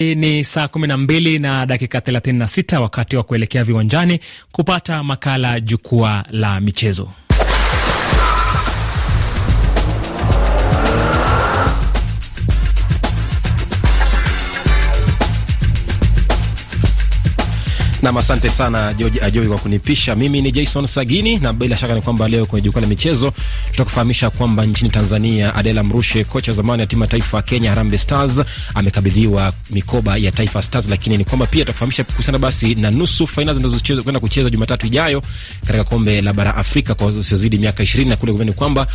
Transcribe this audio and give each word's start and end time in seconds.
Ni 0.00 0.44
saa 0.44 0.68
kumi 0.68 0.86
na 0.86 0.96
mbili 0.96 1.38
na 1.38 1.66
dakika 1.66 1.98
36 1.98 2.78
wakati 2.80 3.16
wa 3.16 3.22
kuelekea 3.22 3.64
viwanjani 3.64 4.20
kupata 4.52 5.02
makala 5.02 5.60
jukwaa 5.60 6.24
la 6.30 6.60
michezo. 6.60 7.10
Nam, 18.04 18.16
asante 18.18 18.50
sana 18.50 18.92
George 18.94 19.20
Ajoi 19.22 19.48
kwa 19.48 19.58
kunipisha. 19.58 20.14
Mimi 20.14 20.42
ni 20.42 20.52
Jason 20.52 20.86
Sagini, 20.86 21.38
na 21.38 21.52
bila 21.52 21.76
shaka 21.76 21.94
ni 21.94 22.02
kwamba 22.02 22.28
leo 22.28 22.46
kwenye 22.46 22.64
jukwaa 22.64 22.80
la 22.80 22.86
michezo 22.86 23.32
tutakufahamisha 23.70 24.30
kwamba 24.30 24.66
nchini 24.66 24.90
Tanzania 24.90 25.54
Adela 25.54 25.84
Mrushe, 25.84 26.24
kocha 26.24 26.52
wa 26.52 26.56
zamani 26.56 26.80
ya 26.80 26.86
timu 26.86 27.02
ya 27.02 27.08
taifa 27.08 27.42
Kenya 27.42 27.70
Harambee 27.70 27.98
Stars, 27.98 28.40
amekabidhiwa 28.74 29.52
mikoba 29.70 30.16
ya 30.16 30.32
Taifa 30.32 30.62
Stars, 30.62 30.88
lakini 30.88 31.16
ni 31.16 31.24
kwamba 31.24 31.46
pia 31.46 31.60
tutakufahamisha 31.64 32.04
kuhusiana 32.04 32.38
basi 32.38 32.74
na 32.74 32.90
nusu 32.90 33.26
fainali 33.26 33.58
zinazochezwa 33.58 34.02
kwenda 34.04 34.20
kuchezwa 34.20 34.50
Jumatatu 34.50 34.86
ijayo 34.86 35.22
katika 35.66 35.84
kombe 35.84 36.20
la 36.22 36.32
bara 36.32 36.54
Afrika 36.56 36.94
kwa 36.94 37.06
wasiozidi 37.06 37.58
miaka 37.58 37.82
20, 37.82 38.08
na 38.08 38.16
kule 38.16 38.32
ni 38.44 38.52
kwamba 38.52 38.86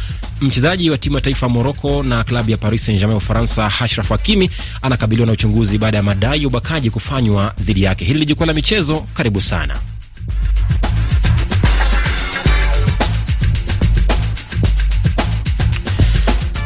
mchezaji 0.41 0.89
wa 0.89 0.97
timu 0.97 1.15
ya 1.15 1.21
taifa 1.21 1.49
Morocco 1.49 2.03
na 2.03 2.23
klabu 2.23 2.51
ya 2.51 2.57
Paris 2.57 2.85
Saint-Germain 2.85 3.17
Ufaransa, 3.17 3.65
Ashraf 3.81 4.09
Hakimi 4.09 4.49
anakabiliwa 4.81 5.27
na 5.27 5.33
uchunguzi 5.33 5.77
baada 5.77 5.97
ya 5.97 6.03
madai 6.03 6.41
ya 6.41 6.47
ubakaji 6.47 6.89
kufanywa 6.89 7.53
dhidi 7.61 7.83
yake. 7.83 8.05
Hili 8.05 8.25
jukwaa 8.25 8.45
la 8.45 8.53
michezo 8.53 8.98
karibu 9.13 9.41
sana. 9.41 9.79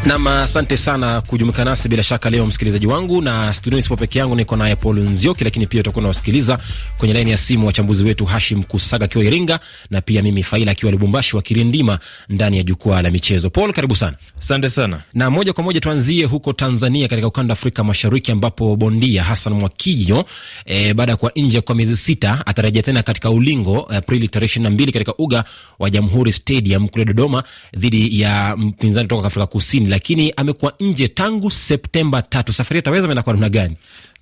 Nam, 0.06 0.28
asante 0.28 0.78
sana 0.78 1.22
kujumuika 1.22 1.66
nasi 1.66 1.90
bila 1.90 2.04
shaka 2.04 2.30
leo 2.30 2.46
msikilizaji 2.46 2.88
wangu, 2.88 3.22
na 3.22 3.54
studioni 3.54 3.84
sipo 3.84 3.98
peke 3.98 4.20
yangu, 4.20 4.36
niko 4.36 4.56
naye 4.56 4.76
Paul 4.76 5.00
Nzioki, 5.00 5.44
lakini 5.44 5.68
pia 5.68 5.80
utakuwa 5.82 6.00
unawasikiliza 6.00 6.60
kwenye 6.98 7.14
laini 7.14 7.32
ya 7.32 7.38
simu 7.38 7.68
wachambuzi 7.68 8.04
wetu 8.04 8.26
Hashim 8.26 8.64
Kusaga 8.64 9.06
akiwa 9.06 9.24
Iringa 9.24 9.60
na 9.90 10.02
pia 10.02 10.22
mimi 10.24 10.44
Faila 10.44 10.72
akiwa 10.72 10.92
Lubumbashi 10.92 11.36
wakirindima 11.36 12.00
ndani 12.30 12.58
ya 12.58 12.64
jukwaa 12.64 13.02
la 13.02 13.12
michezo. 13.12 13.50
Paul, 13.50 13.74
karibu 13.74 13.96
sana. 13.96 14.18
Asante 14.40 14.70
sana, 14.70 15.02
na 15.14 15.30
moja 15.30 15.54
kwa 15.54 15.64
moja 15.64 15.80
tuanzie 15.82 16.26
huko 16.26 16.54
Tanzania, 16.54 17.08
katika 17.08 17.28
ukanda 17.28 17.54
Afrika 17.54 17.84
Mashariki 17.84 18.32
ambapo 18.32 18.76
bondia 18.76 19.24
Hassan 19.24 19.54
Mwakiyo 19.54 20.26
e, 20.66 20.94
baada 20.94 21.12
ya 21.12 21.16
kuwa 21.18 21.32
nje 21.36 21.62
kwa 21.62 21.76
miezi 21.76 21.96
sita 21.98 22.44
atarejea 22.48 22.84
tena 22.84 23.04
katika 23.04 23.30
ulingo 23.30 23.82
Aprili 23.90 24.28
tarehe 24.28 24.46
ishirini 24.46 24.64
na 24.64 24.70
mbili 24.70 24.92
katika 24.92 25.14
uga 25.18 25.44
wa 25.80 25.90
Jamhuri 25.90 26.34
Stadium 26.34 26.88
kule 26.88 27.06
Dodoma 27.06 27.44
dhidi 27.78 28.22
ya 28.22 28.56
mpinzani 28.58 29.08
kutoka 29.08 29.28
Afrika 29.28 29.48
Kusini 29.48 29.93
lakini 29.94 30.34
amekuwa 30.38 30.74
nje 30.80 31.08
tangu 31.08 31.52
Septemba 31.52 32.22
tatu. 32.22 32.54
Safari 32.54 32.80
ataweza 32.80 33.08
mena 33.08 33.24
kwa 33.24 33.34
namna 33.34 33.50
gani? 33.50 33.76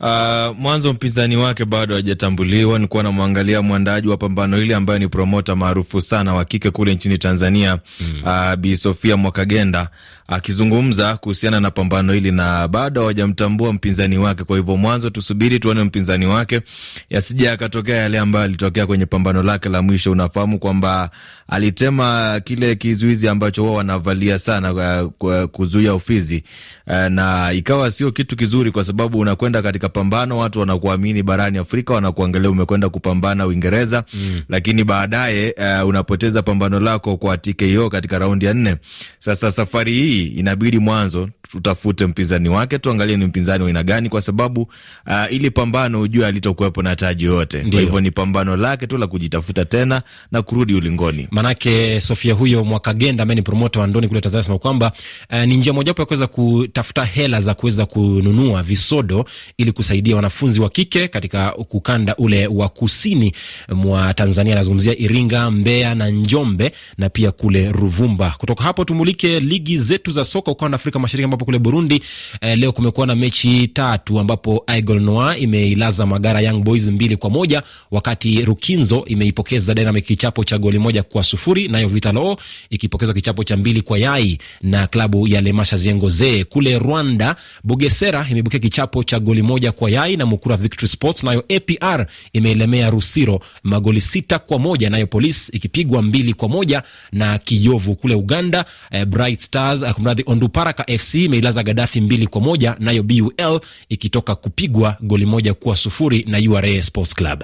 Uh, 0.04 0.58
mwanzo 0.58 0.94
mpinzani 0.94 1.38
wake 1.38 1.66
bado 1.66 1.96
hajatambuliwa. 1.96 2.74
Nilikuwa 2.80 3.04
namwangalia 3.04 3.62
mwandaji 3.62 4.08
wa 4.08 4.18
pambano 4.18 4.58
hili 4.58 4.74
ambaye 4.74 5.00
ni 5.00 5.08
promota 5.08 5.56
maarufu 5.56 6.02
sana 6.02 6.34
wa 6.34 6.46
kike 6.46 6.72
kule 6.72 6.94
nchini 6.96 7.18
Tanzania 7.18 7.78
mm. 8.00 8.22
uh, 8.26 8.56
Bi 8.56 8.78
Sofia 8.78 9.18
Mwakagenda 9.18 9.90
akizungumza 10.28 11.14
uh, 11.14 11.20
kuhusiana 11.20 11.60
na 11.60 11.72
pambano 11.72 12.14
hili 12.14 12.32
na 12.32 12.68
bado 12.68 13.02
hawajamtambua 13.02 13.74
mpinzani 13.74 14.18
wake. 14.18 14.44
Kwa 14.44 14.58
hivyo 14.58 14.78
mwanzo 14.78 15.10
tusubiri 15.10 15.60
tuone 15.60 15.84
mpinzani 15.84 16.26
wake, 16.26 16.62
yasija 17.10 17.52
akatokea 17.52 17.96
yale 17.98 18.20
ambayo 18.20 18.46
alitokea 18.46 18.88
kwenye 18.88 19.06
pambano 19.06 19.44
lake 19.44 19.70
la 19.70 19.82
mwisho. 19.82 20.12
Unafahamu 20.12 20.60
kwamba 20.60 21.10
alitema 21.48 22.40
kile 22.44 22.76
kizuizi 22.76 23.28
ambacho 23.28 23.66
wao 23.66 23.74
wanavalia 23.74 24.40
sana 24.40 24.74
uh, 25.20 25.44
kuzuia 25.44 25.94
ufizi 25.94 26.44
uh, 26.88 26.94
na 26.96 27.54
ikawa 27.54 27.92
sio 27.92 28.12
kitu 28.12 28.36
kizuri, 28.36 28.72
kwa 28.72 28.84
sababu 28.84 29.20
unakwenda 29.20 29.62
katika 29.62 29.90
pambano, 29.92 30.38
watu 30.38 30.60
wanakuamini 30.60 31.24
barani 31.24 31.58
Afrika, 31.58 31.94
wanakuangalia 31.94 32.50
umekwenda 32.50 32.90
kupambana 32.90 33.48
Uingereza 33.48 34.04
mm. 34.14 34.42
Lakini 34.50 34.84
baadaye 34.84 35.56
uh, 35.82 35.88
unapoteza 35.88 36.42
pambano 36.42 36.80
lako 36.80 37.18
kwa 37.18 37.38
TKO 37.38 37.90
katika 37.90 38.20
raundi 38.20 38.46
ya 38.46 38.54
nne. 38.54 38.76
Sasa 39.20 39.52
safari 39.52 39.92
hii 39.94 40.26
inabidi 40.28 40.80
mwanzo 40.80 41.30
tutafute 41.52 42.06
mpinzani 42.08 42.50
wake, 42.50 42.80
tuangalie 42.80 43.18
ni 43.18 43.26
mpinzani 43.26 43.64
wa 43.64 43.68
aina 43.70 43.84
gani, 43.84 44.10
kwa 44.10 44.22
sababu 44.22 44.62
uh, 44.62 45.32
ili 45.34 45.52
pambano 45.52 46.02
ujue 46.02 46.28
alitokuwepo 46.28 46.84
na 46.84 46.96
taji 46.96 47.26
yote. 47.26 47.60
Kwa 47.72 47.80
hivyo 47.80 48.02
ni 48.02 48.12
pambano 48.12 48.58
lake 48.58 48.88
tu 48.88 48.98
la 48.98 49.08
kujitafuta 49.08 49.66
tena 49.66 50.02
na 50.32 50.42
kurudi 50.42 50.74
ulingoni. 50.74 51.28
Manake 51.32 52.02
Sofia 52.02 52.34
huyo 52.34 52.64
Mwakagenda 52.66 53.24
ambaye 53.24 53.36
ni 53.36 53.42
promota 53.42 53.80
wa 53.80 53.88
ndoni 53.88 54.08
kule 54.08 54.22
Tanzania 54.22 54.44
sema 54.44 54.58
kwamba 54.60 54.92
uh, 55.34 55.44
ni 55.44 55.58
njia 55.58 55.74
mojawapo 55.74 56.02
ya 56.02 56.06
kuweza 56.06 56.28
kutafuta 56.28 57.06
hela 57.06 57.42
za 57.42 57.54
kuweza 57.54 57.86
kununua 57.86 58.64
visodo 58.64 59.26
ili 59.58 59.72
kusaidia 59.72 60.16
wanafunzi 60.16 60.60
wa 60.62 60.70
kike 60.70 61.08
katika 61.08 61.56
ukanda 61.56 62.16
ule 62.16 62.48
wa 62.48 62.70
kusini 62.70 63.34
mwa 63.70 64.14
Tanzania. 64.14 64.54
Anazungumzia 64.54 64.98
Iringa, 64.98 65.52
Mbeya 65.52 65.96
na 65.96 66.10
Njombe 66.10 66.72
na 66.98 67.10
pia 67.10 67.32
kule 67.32 67.72
Ruvumba. 67.72 68.34
Kutoka 68.38 68.64
hapo 68.64 68.86
tumulike 68.86 69.40
ligi 69.40 69.78
zetu 69.78 70.12
za 70.12 70.24
soka 70.24 70.52
ukanda 70.52 70.76
Afrika 70.76 71.00
Mashariki 71.00 71.24
ambapo 71.26 71.41
kule 71.46 71.60
Burundi 71.60 72.02
eh, 72.42 72.58
leo 72.58 72.72
kumekuwa 72.72 73.08
na 73.08 73.16
mechi 73.16 73.68
tatu 73.68 74.20
ambapo 74.20 74.64
Aigle 74.68 75.00
Noir 75.00 75.38
imeilaza 75.44 76.06
Magara 76.06 76.42
Young 76.42 76.64
Boys 76.64 76.88
mbili 76.88 77.16
kwa 77.18 77.30
moja 77.30 77.64
wakati 77.92 78.46
Rukinzo 78.46 79.06
imeipokeza 79.06 79.74
Dynamic 79.74 80.06
kichapo 80.06 80.44
cha 80.44 80.58
goli 80.58 80.80
moja 80.80 81.04
kwa 81.04 81.24
sufuri 81.24 81.68
nayo 81.68 81.88
Vitalo 81.88 82.38
ikipokeza 82.70 83.14
kichapo 83.14 83.44
cha 83.44 83.58
mbili 83.58 83.82
kwa 83.82 83.98
yai 84.00 84.38
na 84.62 84.88
klabu 84.88 85.28
ya 85.28 85.42
Lemasha 85.42 85.78
Ziengoze. 85.78 86.44
Kule 86.44 86.80
Rwanda 86.80 87.36
Bugesera 87.64 88.28
imeibukia 88.30 88.60
kichapo 88.60 89.04
cha 89.04 89.20
goli 89.20 89.42
moja 89.42 89.72
kwa 89.72 89.90
yai 89.92 90.18
na 90.18 90.26
Mukura 90.26 90.58
Victory 90.58 90.88
Sports, 90.88 91.24
nayo 91.24 91.44
APR 91.56 92.06
imeilemea 92.34 92.90
Rusiro 92.90 93.40
magoli 93.64 94.02
sita 94.02 94.40
kwa 94.40 94.60
moja 94.60 94.90
nayo 94.90 95.08
Polisi 95.08 95.52
ikipigwa 95.56 96.02
mbili 96.02 96.34
kwa 96.34 96.50
moja 96.50 96.84
na 97.12 97.38
Kiyovu. 97.38 97.96
Kule 97.96 98.16
Uganda 98.16 98.66
eh, 98.92 99.06
Bright 99.06 99.40
Stars 99.42 99.84
akumradhi 99.84 100.24
Onduparaka 100.26 100.98
FC 100.98 101.16
imeilaza 101.32 101.64
Gadafi 101.64 102.02
mbili 102.02 102.28
kwa 102.28 102.42
moja 102.42 102.76
nayo 102.80 103.04
BUL 103.04 103.60
ikitoka 103.90 104.36
kupigwa 104.36 104.98
goli 105.02 105.26
moja 105.26 105.54
kuwa 105.54 105.76
sufuri 105.76 106.26
na 106.28 106.38
URA 106.52 106.82
Sports 106.82 107.14
Club. 107.16 107.44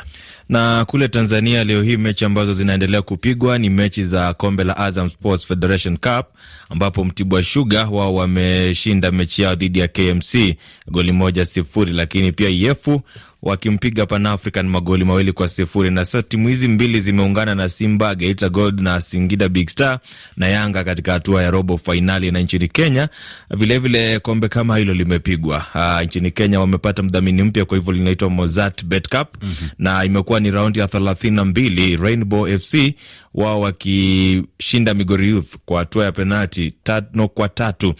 Na 0.49 0.85
kule 0.85 1.07
Tanzania 1.07 1.63
leo 1.63 1.81
hii 1.83 1.97
mechi 1.97 2.25
ambazo 2.25 2.53
zinaendelea 2.53 3.01
kupigwa 3.01 3.57
ni 3.57 3.69
mechi 3.69 4.03
za 4.03 4.33
kombe 4.33 4.63
la 4.63 4.77
Azam 4.77 5.09
Sports 5.09 5.45
Federation 5.47 5.97
Cup 5.97 6.25
ambapo 6.69 7.05
Mtibwa 7.05 7.43
Sugar 7.43 7.87
wao 7.93 8.15
wameshinda 8.15 9.11
mechi 9.11 9.41
yao 9.41 9.55
dhidi 9.55 9.79
ya 9.79 9.87
KMC 9.87 10.55
goli 10.91 11.11
moja 11.11 11.45
sifuri, 11.45 11.93
lakini 11.93 12.31
pia 12.31 12.49
Yefu 12.49 13.01
wakimpiga 13.47 14.05
Pan 14.05 14.25
African 14.25 14.67
magoli 14.67 15.05
mawili 15.05 15.31
kwa 15.31 15.47
sifuri. 15.47 15.91
Na 15.91 16.05
sasa 16.05 16.21
timu 16.21 16.47
hizi 16.47 16.67
mbili 16.67 16.99
zimeungana 16.99 17.55
na 17.55 17.69
Simba, 17.69 18.15
Geita 18.15 18.49
Gold 18.49 18.79
na 18.79 19.01
Singida 19.01 19.49
Big 19.49 19.69
Star 19.69 19.99
na 20.37 20.47
Yanga 20.47 20.83
katika 20.83 21.13
hatua 21.13 21.43
ya 21.43 21.51
robo 21.51 21.77
fainali. 21.77 22.31
Na 22.31 22.39
nchini 22.39 22.67
Kenya 22.67 23.09
vilevile 23.51 23.99
vile 24.07 24.19
kombe 24.19 24.47
kama 24.49 24.77
hilo 24.77 24.93
limepigwa. 24.93 25.65
Nchini 26.05 26.31
Kenya 26.31 26.59
wamepata 26.59 27.03
mdhamini 27.03 27.43
mpya, 27.43 27.65
kwa 27.65 27.77
hivyo 27.77 27.93
linaitwa 27.93 28.29
Mozart 28.29 28.85
Bet 28.85 29.09
Cup 29.09 29.43
mm 29.43 29.55
-hmm. 29.61 29.69
na 29.79 30.05
imekuwa 30.05 30.39
ni 30.39 30.51
raundi 30.51 30.79
ya 30.79 30.87
thelathini 30.87 31.35
na 31.35 31.45
mbili 31.45 31.97
Rainbow 31.97 32.57
FC 32.59 32.93
wao 33.33 33.61
wakishinda 33.61 34.93
Migori 34.93 35.29
Youth 35.29 35.55
kwa 35.65 35.79
hatua 35.79 36.05
ya 36.05 36.11
penalti 36.11 36.73
tano 36.83 37.27
kwa 37.27 37.49
tatu. 37.49 37.93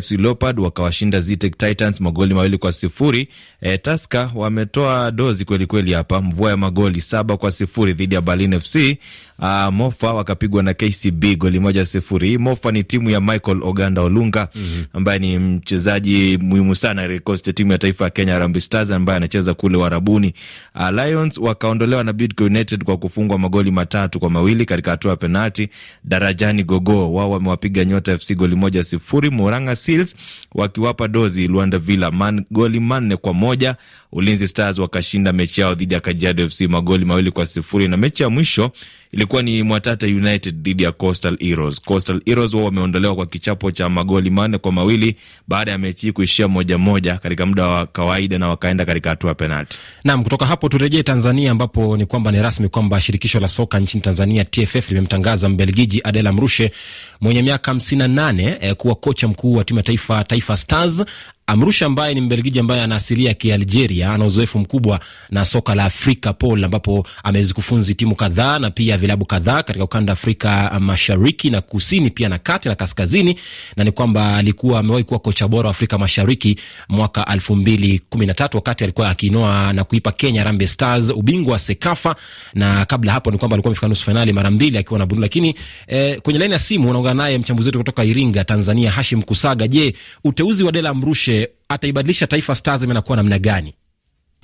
FC 0.00 0.10
Leopard 0.10 0.58
wakawashinda 0.60 1.20
Zitek 1.20 1.58
Titans 1.58 2.00
magoli 2.00 2.34
mawili 2.34 2.58
kwa 2.58 2.72
sifuri. 2.72 3.28
E, 3.60 3.78
Taska 3.78 4.30
wametoa 4.34 4.93
dozi 5.14 5.44
kwelikweli 5.44 5.92
hapa, 5.92 6.22
mvua 6.22 6.50
ya 6.50 6.56
magoli 6.56 7.00
saba 7.00 7.36
kwa 7.36 7.50
sifuri 7.50 7.92
dhidi 7.92 8.14
ya 8.14 8.20
Berlin 8.20 8.60
FC. 8.60 8.98
Uh, 9.38 9.68
Mofa 9.72 10.12
wakapigwa 10.12 10.62
na 10.62 10.74
KCB 10.74 11.24
goli 11.38 11.60
moja 11.60 11.86
sifuri. 11.86 12.28
Hii 12.28 12.38
Mofa 12.38 12.72
ni 12.72 12.84
timu 12.84 13.10
ya 13.10 13.20
Michael 13.20 13.58
Oganda 13.62 14.02
Olunga 14.02 14.48
mm 14.54 14.62
-hmm. 14.62 14.96
ambaye 14.96 15.18
ni 15.18 15.38
mchezaji 15.38 16.38
muhimu 16.42 16.74
sana 16.74 17.08
kikosi 17.08 17.42
cha 17.42 17.52
timu 17.52 17.72
ya 17.72 17.78
taifa 17.78 18.04
ya 18.04 18.10
Kenya 18.10 18.32
Harambee 18.32 18.60
Stars 18.60 18.90
ambaye 18.90 19.16
anacheza 19.16 19.54
kule 19.54 19.76
Warabuni. 19.76 20.34
Uh, 20.74 20.90
Lions 20.90 21.38
wakaondolewa 21.38 22.04
na 22.04 22.12
Bidco 22.12 22.44
United 22.44 22.84
kwa 22.84 22.96
kufungwa 22.96 23.38
magoli 23.38 23.70
matatu 23.70 24.20
kwa 24.20 24.30
mawili 24.30 24.64
katika 24.64 24.90
hatua 24.90 25.10
ya 25.10 25.16
penalti. 25.16 25.68
Darajani 26.04 26.64
Gogo 26.64 27.12
wao 27.14 27.30
wamewapiga 27.30 27.84
Nyota 27.84 28.18
FC 28.18 28.34
goli 28.34 28.56
moja 28.56 28.82
sifuri. 28.82 29.30
Muranga 29.30 29.76
Seals 29.76 30.16
wakiwapa 30.54 31.08
dozi 31.08 31.48
Luanda 31.48 31.78
Villa 31.78 32.10
man, 32.10 32.44
goli 32.50 32.80
manne 32.80 33.16
kwa 33.16 33.34
moja. 33.34 33.76
Ulinzi 34.12 34.48
Stars 34.48 34.73
wakashinda 34.78 35.32
mechi 35.32 35.60
yao 35.60 35.74
dhidi 35.74 35.94
ya 35.94 36.00
Kajiado 36.00 36.48
FC 36.48 36.60
magoli 36.60 37.04
mawili 37.04 37.30
kwa 37.30 37.46
sifuri 37.46 37.88
na 37.88 37.96
mechi 37.96 38.22
ya 38.22 38.30
mwisho 38.30 38.70
ilikuwa 39.14 39.42
ni 39.42 39.62
Mwatata 39.62 40.06
United 40.06 40.62
dhidi 40.62 40.82
ya 40.82 40.92
Coastal 40.92 41.36
Heroes. 41.40 41.80
Coastal 41.80 42.20
Heroes 42.26 42.54
wao 42.54 42.64
wameondolewa 42.64 43.14
kwa 43.14 43.26
kichapo 43.26 43.70
cha 43.70 43.88
magoli 43.88 44.30
manne 44.30 44.58
kwa 44.58 44.72
mawili 44.72 45.16
baada 45.48 45.70
ya 45.70 45.78
mechi 45.78 46.12
kuishia 46.12 46.48
moja 46.48 46.78
moja 46.78 47.16
katika 47.16 47.46
muda 47.46 47.66
wa 47.66 47.86
kawaida 47.86 48.38
na 48.38 48.48
wakaenda 48.48 48.84
katika 48.84 49.10
hatua 49.10 49.28
ya 49.28 49.34
penalti. 49.34 49.78
Naam, 50.04 50.22
kutoka 50.22 50.46
hapo 50.46 50.68
turejee 50.68 51.02
Tanzania 51.02 51.50
ambapo 51.50 51.96
ni 51.96 52.06
kwamba 52.06 52.32
ni 52.32 52.42
rasmi 52.42 52.68
kwamba 52.68 53.00
shirikisho 53.00 53.40
la 53.40 53.48
soka 53.48 53.80
nchini 53.80 54.02
Tanzania 54.02 54.44
TFF 54.44 54.88
limemtangaza 54.88 55.48
Mbelgiji 55.48 56.00
Adela 56.04 56.32
Mrushe 56.32 56.72
mwenye 57.20 57.42
miaka 57.42 57.72
58 57.72 58.56
eh, 58.60 58.74
kuwa 58.74 58.94
kocha 58.94 59.28
mkuu 59.28 59.54
wa 59.54 59.64
timu 59.64 59.78
ya 59.78 59.82
taifa 59.82 60.24
Taifa 60.24 60.56
Stars 60.56 61.04
Amrush 61.46 61.82
ambaye 61.82 62.14
ni 62.14 62.20
Mbelgiji 62.20 62.58
ambaye 62.58 62.82
ana 62.82 62.94
asilia 62.94 63.28
ya 63.28 63.34
Kialgeria, 63.34 64.12
ana 64.12 64.24
uzoefu 64.24 64.58
mkubwa 64.58 65.00
na 65.30 65.44
soka 65.44 65.74
la 65.74 65.84
Afrika 65.84 66.32
Paul, 66.32 66.64
ambapo 66.64 67.06
amezikufunzi 67.24 67.94
timu 67.94 68.14
kadhaa 68.14 68.58
na 68.58 68.70
pia 68.70 68.96
vilabu 68.98 69.24
kadhaa 69.24 69.62
katika 69.62 69.84
ukanda 69.84 70.12
Afrika 70.12 70.76
Mashariki 70.80 71.50
na 71.50 71.60
kusini, 71.60 72.10
pia 72.10 72.28
na 72.28 72.38
kati 72.38 72.68
na 72.68 72.74
kaskazini, 72.74 73.38
na 73.76 73.84
ni 73.84 73.92
kwamba 73.92 74.36
alikuwa 74.36 74.80
amewahi 74.80 75.04
kuwa 75.04 75.18
kocha 75.20 75.48
bora 75.48 75.64
wa 75.66 75.70
Afrika 75.70 75.98
Mashariki 75.98 76.56
mwaka 76.88 77.26
elfu 77.32 77.56
mbili 77.56 77.98
kumi 78.10 78.26
na 78.26 78.34
tatu 78.34 78.56
wakati 78.56 78.84
alikuwa 78.84 79.10
akiinoa 79.10 79.72
na 79.72 79.84
kuipa 79.84 80.12
Kenya 80.12 80.40
Harambee 80.40 80.66
Stars 80.66 81.10
ubingwa 81.10 81.52
wa 81.52 81.58
Sekafa, 81.58 82.16
na 82.54 82.84
kabla 82.84 83.12
hapo 83.12 83.30
ni 83.30 83.38
kwamba 83.38 83.54
alikuwa 83.54 83.70
amefika 83.70 83.88
nusu 83.88 84.04
fainali 84.04 84.32
mara 84.32 84.50
mbili 84.50 84.78
akiwa 84.78 84.98
na 84.98 85.06
Burundi. 85.06 85.22
Lakini 85.24 85.54
eh, 85.86 86.20
kwenye 86.20 86.38
laini 86.38 86.52
ya 86.52 86.58
simu 86.58 86.90
unaungana 86.90 87.22
naye 87.22 87.38
mchambuzi 87.38 87.68
wetu 87.68 87.78
kutoka 87.78 88.04
Iringa, 88.04 88.44
Tanzania, 88.44 88.90
Hashim 88.90 89.22
Kusaga. 89.22 89.68
Je, 89.68 89.94
uteuzi 90.24 90.64
wa 90.64 90.72
Dela 90.72 90.94
Mrushe 90.94 91.33
ataibadilisha 91.74 92.26
Taifa 92.26 92.54
Stars 92.54 92.82
imekuwa 92.82 93.16
namna 93.16 93.38
gani? 93.38 93.74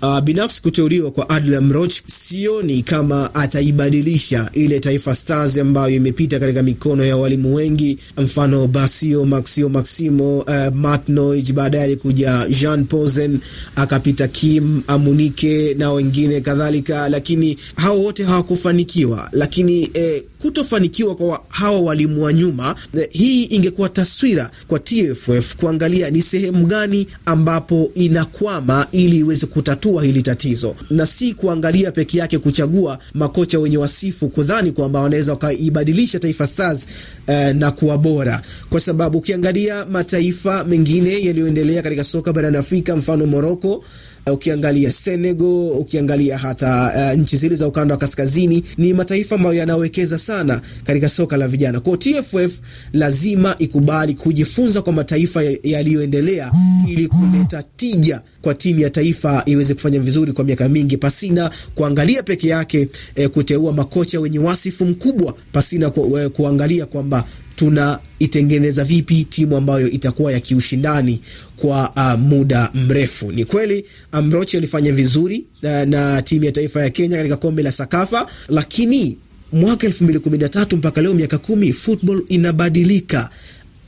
Uh, 0.03 0.21
binafsi 0.21 0.63
kuteuliwa 0.63 1.11
kwa 1.11 1.29
Adlam 1.31 1.65
Mroch 1.67 1.93
sioni 2.07 2.83
kama 2.83 3.35
ataibadilisha 3.35 4.51
ile 4.53 4.81
Taifa 4.81 5.15
Stars 5.15 5.59
ambayo 5.59 5.95
imepita 5.97 6.39
katika 6.41 6.63
mikono 6.63 7.05
ya 7.05 7.17
walimu 7.17 7.55
wengi, 7.55 7.99
mfano 8.17 8.67
Basio 8.67 9.25
Maxio 9.25 9.69
Maximo, 9.69 10.39
uh, 10.39 10.75
Matt 10.75 11.09
Noij, 11.09 11.53
baadaye 11.53 11.85
alikuja 11.85 12.47
Jean 12.61 12.85
Posen, 12.85 13.39
akapita 13.77 14.29
Kim 14.29 14.83
Amunike 14.87 15.75
na 15.75 15.93
wengine 15.93 16.41
kadhalika, 16.41 17.09
lakini 17.09 17.57
hao 17.77 18.01
wote 18.03 18.25
hawakufanikiwa. 18.25 19.29
Lakini 19.33 19.91
eh, 19.95 20.23
kutofanikiwa 20.39 21.15
kwa 21.15 21.43
hawa 21.49 21.81
walimu 21.81 22.23
wa 22.25 22.33
nyuma 22.33 22.75
eh, 22.95 23.09
hii 23.11 23.45
ingekuwa 23.45 23.89
taswira 23.89 24.51
kwa 24.69 24.79
TFF 24.79 25.57
kuangalia 25.57 26.11
ni 26.11 26.23
sehemu 26.23 26.67
gani 26.67 27.07
ambapo 27.27 27.91
inakwama 27.95 28.87
ili 28.93 29.17
iweze 29.19 29.47
kutatua 29.47 29.90
hili 29.99 30.23
tatizo. 30.23 30.75
Na 30.91 31.07
si 31.07 31.35
kuangalia 31.35 31.93
peke 31.93 32.19
yake 32.19 32.39
kuchagua 32.39 32.99
makocha 33.15 33.59
wenye 33.59 33.77
wasifu 33.79 34.29
kudhani 34.29 34.73
kwamba 34.73 35.01
wanaweza 35.01 35.33
wakaibadilisha 35.33 36.19
Taifa 36.19 36.47
Stars 36.47 36.87
eh, 37.27 37.55
na 37.57 37.71
kuwa 37.71 37.99
bora, 37.99 38.43
kwa 38.71 38.81
sababu 38.81 39.19
ukiangalia 39.19 39.85
mataifa 39.87 40.65
mengine 40.65 41.25
yaliyoendelea 41.25 41.83
katika 41.83 42.05
soka 42.05 42.33
barani 42.33 42.57
Afrika, 42.57 42.97
mfano 42.97 43.27
Morocco 43.27 43.85
ukiangalia 44.27 44.93
Senegal, 44.93 45.73
ukiangalia 45.79 46.39
hata 46.39 46.93
uh, 47.15 47.21
nchi 47.21 47.37
zile 47.37 47.57
za 47.57 47.69
ukanda 47.69 47.95
wa 47.95 48.01
kaskazini, 48.01 48.65
ni 48.79 48.95
mataifa 48.95 49.35
ambayo 49.35 49.55
yanawekeza 49.55 50.19
sana 50.19 50.61
katika 50.85 51.09
soka 51.09 51.37
la 51.37 51.49
vijana. 51.49 51.81
Kwa 51.81 51.97
TFF 51.97 52.61
lazima 52.93 53.55
ikubali 53.59 54.15
kujifunza 54.15 54.83
kwa 54.83 54.93
mataifa 54.93 55.43
yaliyoendelea 55.63 56.53
ili 56.89 57.09
kuleta 57.09 57.63
tija 57.77 58.23
kwa 58.43 58.55
timu 58.55 58.81
ya 58.81 58.91
taifa 58.91 59.43
iweze 59.47 59.75
kufanya 59.75 60.01
vizuri 60.01 60.33
kwa 60.33 60.45
miaka 60.45 60.69
mingi, 60.69 60.97
pasina 60.97 61.51
kuangalia 61.75 62.23
peke 62.23 62.49
yake 62.49 62.89
eh, 63.15 63.29
kuteua 63.31 63.73
makocha 63.73 64.21
wenye 64.21 64.39
wasifu 64.39 64.85
mkubwa, 64.87 65.35
pasina 65.53 65.91
ku, 65.91 66.19
eh, 66.19 66.31
kuangalia 66.31 66.87
kwamba 66.87 67.25
tunaitengeneza 67.61 68.85
vipi 68.85 69.25
timu 69.25 69.57
ambayo 69.57 69.89
itakuwa 69.91 70.33
ya 70.33 70.41
kiushindani 70.41 71.21
kwa 71.57 71.93
uh, 71.97 72.21
muda 72.21 72.71
mrefu. 72.75 73.33
Ni 73.33 73.45
kweli 73.45 73.85
Amrochi 74.13 74.57
alifanya 74.57 74.93
vizuri 74.93 75.45
na, 75.63 75.85
na 75.87 76.23
timu 76.23 76.45
ya 76.45 76.53
taifa 76.53 76.83
ya 76.83 76.91
Kenya 76.91 77.17
katika 77.17 77.37
kombe 77.37 77.63
la 77.63 77.73
Sakafa, 77.73 78.27
lakini 78.49 79.19
mwaka 79.53 79.87
2013 79.89 80.77
mpaka 80.77 81.03
leo 81.03 81.15
miaka 81.15 81.39
kumi, 81.39 81.73
football 81.73 82.23
inabadilika. 82.29 83.31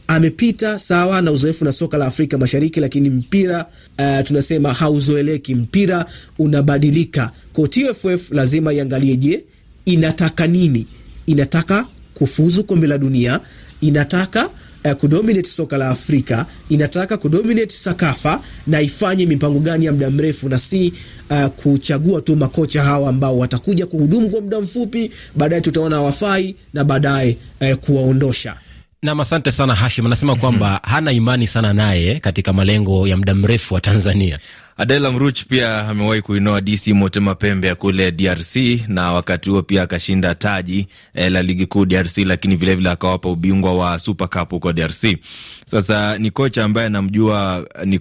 Amepita 0.07 0.79
sawa 0.79 1.23
na 1.23 1.31
uzoefu 1.33 1.65
na 1.65 1.73
soka 1.73 1.99
la 1.99 2.07
Afrika 2.07 2.39
Mashariki, 2.39 2.81
lakini 2.81 3.11
mpira 3.11 3.67
uh, 3.99 4.25
tunasema 4.25 4.73
hauzoeleki, 4.73 5.55
mpira 5.55 6.07
unabadilika. 6.39 7.31
Kwa 7.53 7.69
TFF 7.69 8.31
lazima 8.31 8.73
iangalie, 8.73 9.17
je, 9.17 9.45
inataka 9.85 10.47
nini? 10.47 10.87
Inataka 11.27 11.87
kufuzu 12.15 12.65
kombe 12.65 12.87
la 12.87 12.99
dunia, 12.99 13.41
inataka 13.83 14.49
uh, 14.85 14.93
kudominate 14.93 15.49
soka 15.49 15.79
la 15.79 15.89
Afrika, 15.89 16.47
inataka 16.69 17.17
kudominate 17.17 17.75
Sakafa 17.75 18.41
na 18.67 18.81
ifanye 18.81 19.27
mipango 19.27 19.59
gani 19.59 19.85
ya 19.85 19.93
muda 19.93 20.11
mrefu, 20.11 20.49
na 20.49 20.59
si 20.59 20.93
uh, 21.31 21.47
kuchagua 21.47 22.21
tu 22.21 22.37
makocha 22.37 22.83
hawa 22.83 23.09
ambao 23.09 23.39
watakuja 23.39 23.87
kuhudumu 23.87 24.29
kwa 24.31 24.41
muda 24.41 24.61
mfupi, 24.61 25.11
baadaye 25.37 25.61
tutaona 25.63 25.97
hawafai 25.97 26.57
na 26.75 26.85
baadaye 26.85 27.37
uh, 27.61 27.73
kuwaondosha. 27.73 28.57
Nam, 29.03 29.21
asante 29.21 29.53
sana 29.53 29.75
Hashim. 29.75 30.07
Anasema 30.07 30.37
kwamba 30.37 30.81
hana 30.83 31.13
imani 31.13 31.47
sana 31.47 31.73
naye 31.73 32.21
katika 32.21 32.53
malengo 32.53 33.09
ya 33.09 33.17
muda 33.17 33.35
mrefu 33.35 33.75
wa 33.75 33.81
Tanzania. 33.81 34.39
Adela 34.77 35.13
Mruch 35.13 35.45
pia 35.49 35.89
amewahi 35.89 36.23
kuinoa 36.23 36.61
DC 36.61 36.87
Motema 36.89 37.35
Pembe 37.35 37.69
ya 37.69 37.75
kule 37.75 38.11
DRC 38.13 38.57
na 38.89 39.13
wakati 39.13 39.51
huo 39.51 39.63
pia 39.63 39.83
akashinda 39.83 40.35
taji 40.35 40.87
eh, 41.15 41.33
la 41.33 41.43
ligi 41.43 41.67
kuu 41.67 41.85
DRC, 41.87 42.19
lakini 42.19 42.57
vilevile 42.57 42.91
akawapa 42.91 43.29
ubingwa 43.29 43.75
wa 43.75 43.99
Super 43.99 44.29
Cup 44.29 44.51
huko 44.51 44.73
DRC. 44.73 45.17
Sasa 45.67 46.19
ni 46.19 46.31
kocha 46.31 46.65
ambaye 46.65 46.87
anamjua 46.87 47.67
ni 47.85 48.01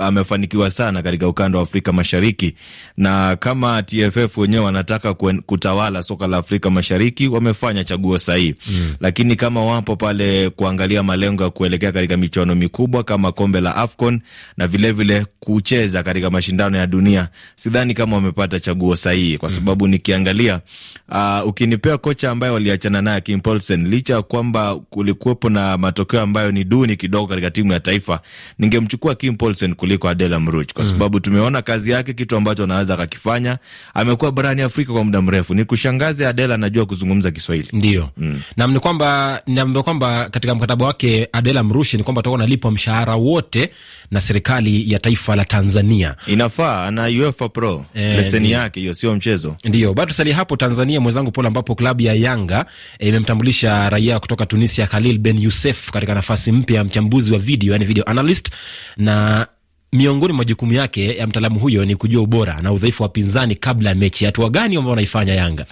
amefanikiwa 0.00 0.70
sana 0.70 1.02
katika 1.02 1.28
ukanda 1.28 1.58
wa 1.58 1.62
Afrika 1.64 1.92
Mashariki, 1.92 2.54
na 2.96 3.36
kama 3.36 3.82
TFF 3.82 4.38
wenyewe 4.38 4.64
wanataka 4.64 5.14
kutawala 5.46 6.02
soka 6.02 6.26
la 6.26 6.36
Afrika 6.36 6.70
Mashariki 6.70 7.28
wamefanya 7.28 7.84
chaguo 7.84 8.18
sahihi 8.18 8.54
mm. 8.70 8.94
Lakini 9.00 9.36
kama 9.36 9.64
wapo 9.64 9.96
pale 9.96 10.50
kuangalia 10.50 11.02
malengo 11.02 11.42
ya 11.42 11.50
kuelekea 11.50 11.92
katika 11.92 12.16
michuano 12.16 12.54
mikubwa 12.54 13.04
kama 13.04 13.32
kombe 13.32 13.60
la 13.60 13.76
AFCON 13.76 14.20
na 14.56 14.66
vilevile 14.68 15.14
vile 15.14 15.26
kucheza 15.40 16.03
katika 16.04 16.30
mashindano 16.30 16.76
ya 16.78 16.86
dunia, 16.86 17.28
sidhani 17.56 17.94
kama 17.94 18.16
wamepata 18.16 18.60
chaguo 18.60 18.96
sahihi, 18.96 19.38
kwa 19.38 19.50
sababu 19.50 19.88
nikiangalia, 19.88 20.60
uh, 21.08 21.46
ukinipea 21.48 21.98
kocha 21.98 22.30
ambaye 22.30 22.52
waliachana 22.52 23.02
naye 23.02 23.20
Kim 23.20 23.40
Poulsen, 23.40 23.88
licha 23.88 24.14
ya 24.14 24.22
kwamba 24.22 24.74
kulikuwepo 24.76 25.50
na 25.50 25.78
matokeo 25.78 26.20
ambayo 26.20 26.52
ni 26.52 26.64
duni 26.64 26.96
kidogo 26.96 27.26
katika 27.26 27.50
timu 27.50 27.72
ya 27.72 27.80
taifa, 27.80 28.20
ningemchukua 28.58 29.14
Kim 29.14 29.36
Poulsen 29.36 29.74
kuliko 29.74 30.08
Adela 30.08 30.40
Mruch 30.40 30.72
kwa 30.72 30.84
sababu 30.84 31.20
tumeona 31.20 31.62
kazi 31.62 31.90
yake, 31.90 32.12
kitu 32.14 32.36
ambacho 32.36 32.64
anaweza 32.64 32.94
akakifanya. 32.94 33.58
Amekuwa 33.94 34.32
barani 34.32 34.62
Afrika 34.62 34.92
kwa 34.92 35.04
muda 35.04 35.22
mrefu. 35.22 35.54
Ni 35.54 35.64
kushangaza, 35.64 36.28
Adela 36.28 36.54
anajua 36.54 36.86
kuzungumza 36.86 37.30
Kiswahili 37.30 37.68
ndio 37.72 38.08
mm. 38.16 38.40
nam 38.56 38.72
ni 38.72 38.78
kwamba 38.80 39.42
niambia 39.46 39.82
kwamba 39.82 40.28
katika 40.30 40.54
mkataba 40.54 40.86
wake 40.86 41.28
Adela 41.32 41.62
Mrushi 41.62 41.96
ni 41.96 42.02
kwamba 42.02 42.20
atakuwa 42.20 42.40
analipwa 42.40 42.70
mshahara 42.70 43.14
wote 43.14 43.70
na 44.10 44.20
serikali 44.20 44.92
ya 44.92 44.98
taifa 44.98 45.36
la 45.36 45.44
Tanzania. 45.44 45.93
Inafaa 46.26 46.84
ana 46.86 47.02
UEFA 47.02 47.48
Pro 47.48 47.86
e, 47.94 48.16
leseni 48.16 48.50
yake 48.50 48.80
hiyo, 48.80 48.94
sio 48.94 49.14
mchezo. 49.14 49.56
Ndio 49.64 49.94
bado 49.94 50.08
tusalia 50.10 50.36
hapo 50.36 50.56
Tanzania, 50.56 51.00
mwenzangu 51.00 51.30
Paul, 51.30 51.46
ambapo 51.46 51.74
klabu 51.74 52.02
ya 52.02 52.14
Yanga 52.14 52.66
imemtambulisha 52.98 53.86
e, 53.86 53.90
raia 53.90 54.18
kutoka 54.18 54.46
Tunisia 54.46 54.86
Khalil 54.86 55.18
Ben 55.18 55.38
Youssef 55.38 55.90
katika 55.90 56.14
nafasi 56.14 56.52
mpya 56.52 56.76
ya 56.76 56.84
mchambuzi 56.84 57.32
wa 57.32 57.38
video, 57.38 57.72
yani 57.72 57.84
video 57.84 58.04
analyst 58.04 58.50
na 58.96 59.46
miongoni 59.94 60.32
mwa 60.32 60.38
majukumu 60.38 60.72
yake 60.72 61.16
ya 61.16 61.26
mtaalamu 61.26 61.60
huyo 61.60 61.84
ni 61.84 61.96
kujua 61.96 62.22
ubora 62.22 62.60
na 62.62 62.72
udhaifu 62.72 63.02
wa 63.02 63.08
pinzani 63.08 63.54
kabla 63.54 63.88
ya 63.88 63.94
mechi. 63.94 64.24
Hatua 64.24 64.50
gani 64.50 64.76
ambao 64.76 64.90
wanaifanya 64.90 65.34
Yanga? 65.34 65.66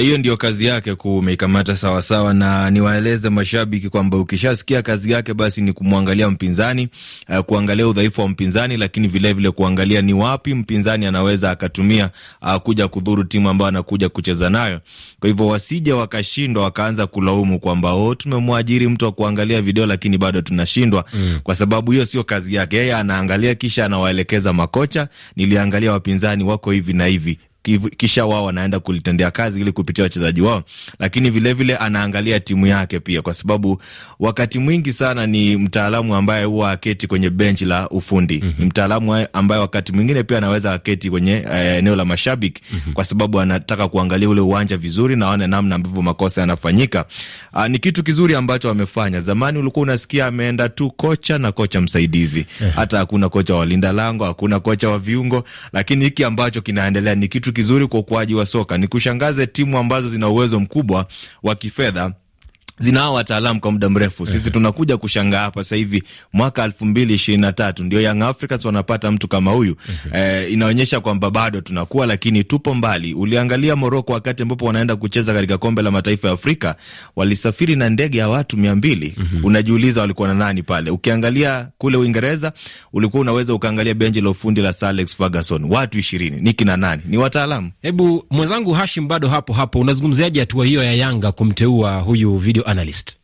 Hiyo 0.00 0.12
uh, 0.14 0.18
ndio 0.18 0.36
kazi 0.36 0.66
yake 0.66 0.94
kumeikamata 0.94 1.76
sawasawa, 1.76 2.34
na 2.34 2.70
niwaeleze 2.70 3.30
mashabiki 3.30 3.88
kwamba 3.88 4.16
ukishasikia 4.18 4.82
kazi 4.82 5.10
yake 5.12 5.34
basi 5.34 5.60
ni 5.62 5.72
kumwangalia 5.72 6.30
mpinzani 6.30 6.88
uh, 7.28 7.38
kuangalia 7.38 7.88
udhaifu 7.88 8.20
wa 8.20 8.28
mpinzani, 8.28 8.76
lakini 8.76 9.08
vilevile 9.08 9.32
vile 9.34 9.50
kuangalia 9.50 10.02
ni 10.02 10.14
wapi 10.14 10.54
mpinzani 10.54 11.06
anaweza 11.06 11.50
akatumia 11.50 12.10
uh, 12.42 12.54
kuja 12.56 12.88
kudhuru 12.88 13.24
timu 13.24 13.48
ambayo 13.48 13.68
anakuja 13.68 14.08
kucheza 14.08 14.50
nayo. 14.50 14.80
Kwa 15.20 15.28
hivyo 15.28 15.46
wasije 15.46 15.92
wakashindwa 15.92 16.62
wakaanza 16.62 17.06
kulaumu 17.06 17.60
kwamba 17.60 17.92
oh, 17.92 18.14
tumemwajiri 18.14 18.88
mtu 18.88 19.04
wa 19.04 19.12
kuangalia 19.12 19.62
video 19.62 19.86
lakini 19.86 20.18
bado 20.18 20.40
tunashindwa 20.40 21.04
mm. 21.14 21.38
Kwa 21.42 21.54
sababu 21.54 21.92
hiyo 21.92 22.06
sio 22.06 22.24
kazi 22.24 22.54
yake. 22.54 22.76
Yeye 22.76 22.94
anaangalia 22.94 23.53
kisha 23.54 23.84
anawaelekeza 23.86 24.52
makocha, 24.52 25.08
niliangalia 25.36 25.92
wapinzani 25.92 26.44
wako 26.44 26.70
hivi 26.70 26.92
na 26.92 27.06
hivi 27.06 27.38
kisha 27.96 28.26
wao 28.26 28.44
wanaenda 28.44 28.80
kulitendea 28.80 29.30
kazi 29.30 29.60
ili 29.60 29.72
kupitia 29.72 30.04
wachezaji 30.04 30.40
wao, 30.40 30.62
lakini 30.98 31.30
vilevile 31.30 31.54
vile 31.74 31.76
anaangalia 31.76 32.40
timu 32.40 32.66
yake 32.66 33.00
pia, 33.00 33.22
kwa 33.22 33.34
sababu 33.34 33.82
wakati 34.20 34.58
mwingi 34.58 34.92
sana 34.92 35.26
ni 35.26 35.56
mtaalamu 35.56 36.14
ambaye 36.16 36.44
huwa 36.44 36.70
aketi 36.72 37.06
kwenye 37.06 37.30
benchi 37.30 37.64
la 37.64 37.88
ufundi 37.88 38.40
mm 38.42 38.48
-hmm. 38.50 38.60
Ni 38.60 38.66
mtaalamu 38.66 39.26
ambaye 39.32 39.60
wakati 39.60 39.92
mwingine 39.92 40.22
pia 40.22 40.38
anaweza 40.38 40.72
aketi 40.72 41.10
kwenye 41.10 41.32
eneo 41.52 41.92
eh, 41.92 41.96
la 41.98 42.04
mashabiki 42.04 42.62
mm 42.72 42.80
-hmm. 42.88 42.92
Kwa 42.92 43.04
sababu 43.04 43.40
anataka 43.40 43.88
kuangalia 43.88 44.28
ule 44.28 44.40
uwanja 44.40 44.76
vizuri 44.76 45.16
na 45.16 45.26
aone 45.26 45.46
namna 45.46 45.74
ambavyo 45.74 46.02
makosa 46.02 46.40
yanafanyika. 46.40 47.04
Uh, 47.54 47.66
ni 47.66 47.78
kitu 47.78 48.02
kizuri 48.02 48.34
ambacho 48.34 48.70
amefanya. 48.70 49.20
Zamani 49.20 49.58
ulikuwa 49.58 49.82
unasikia 49.82 50.26
ameenda 50.26 50.68
tu 50.68 50.90
kocha 50.90 51.38
na 51.38 51.52
kocha 51.52 51.80
msaidizi 51.80 52.46
yeah. 52.60 52.74
Hata 52.74 52.98
hakuna 52.98 53.28
kocha 53.28 53.54
wa 53.54 53.66
linda 53.66 53.92
lango, 53.92 54.24
hakuna 54.24 54.60
kocha 54.60 54.88
wa 54.88 54.98
viungo, 54.98 55.44
lakini 55.72 56.04
hiki 56.04 56.24
ambacho 56.24 56.60
kinaendelea 56.60 57.14
ni 57.14 57.28
kitu 57.28 57.52
kizuri 57.54 57.86
kwa 57.86 58.00
ukuaji 58.00 58.34
wa 58.34 58.46
soka. 58.46 58.78
Ni 58.78 58.88
kushangaze 58.88 59.46
timu 59.46 59.78
ambazo 59.78 60.08
zina 60.08 60.28
uwezo 60.28 60.60
mkubwa 60.60 61.06
wa 61.42 61.54
kifedha 61.54 62.12
zinao 62.78 63.14
wataalamu 63.14 63.60
kwa 63.60 63.72
muda 63.72 63.88
mrefu. 63.88 64.26
Sisi 64.26 64.50
tunakuja 64.50 64.96
kushangaa 64.96 65.40
hapa 65.40 65.62
sasa 65.64 65.76
hivi 65.76 66.02
mwaka 66.32 66.64
elfu 66.64 66.86
mbili 66.86 67.14
ishirini 67.14 67.40
na 67.42 67.52
tatu 67.52 67.84
ndio 67.84 68.00
Young 68.00 68.22
Africans 68.22 68.64
wanapata 68.64 69.10
mtu 69.10 69.28
kama 69.28 69.50
huyu 69.50 69.76
eh, 70.14 70.52
inaonyesha 70.52 71.00
kwamba 71.00 71.30
bado 71.30 71.60
tunakuwa, 71.60 72.06
lakini 72.06 72.44
tupo 72.44 72.74
mbali. 72.74 73.14
Uliangalia 73.14 73.76
Moroko 73.76 74.12
wakati 74.12 74.42
ambapo 74.42 74.66
wanaenda 74.66 74.96
kucheza 74.96 75.34
katika 75.34 75.58
kombe 75.58 75.82
la 75.82 75.90
mataifa 75.90 76.28
ya 76.28 76.34
Afrika 76.34 76.76
walisafiri 77.16 77.76
na 77.76 77.90
ndege 77.90 78.18
ya 78.18 78.28
watu 78.28 78.56
mia 78.56 78.74
mbili. 78.74 79.14
Unajiuliza 79.42 80.00
walikuwa 80.00 80.28
na 80.28 80.34
nani 80.34 80.62
pale? 80.62 80.90
Ukiangalia 80.90 81.68
kule 81.78 81.96
Uingereza 81.96 82.52
ulikuwa 82.92 83.20
unaweza 83.20 83.54
ukaangalia 83.54 83.94
benchi 83.94 84.20
la 84.20 84.30
ufundi 84.30 84.60
la 84.60 84.72
Sir 84.72 84.88
Alex 84.88 85.16
Ferguson, 85.16 85.64
watu 85.64 85.98
ishirini. 85.98 86.36
Ni 86.40 86.52
kina 86.52 86.76
nani? 86.76 87.02
Ni 87.06 87.16
wataalamu. 87.18 87.70
Hebu 87.82 88.24
mwenzangu 88.30 88.72
Hashim, 88.72 89.08
bado 89.08 89.28
hapo 89.28 89.52
hapo, 89.52 89.80
unazungumziaje 89.80 90.40
hatua 90.40 90.66
hiyo 90.66 90.82
ya 90.84 90.92
Yanga 90.92 91.32
kumteua 91.32 91.96
huyu 92.00 92.36
video 92.38 92.63
analyst? 92.66 93.16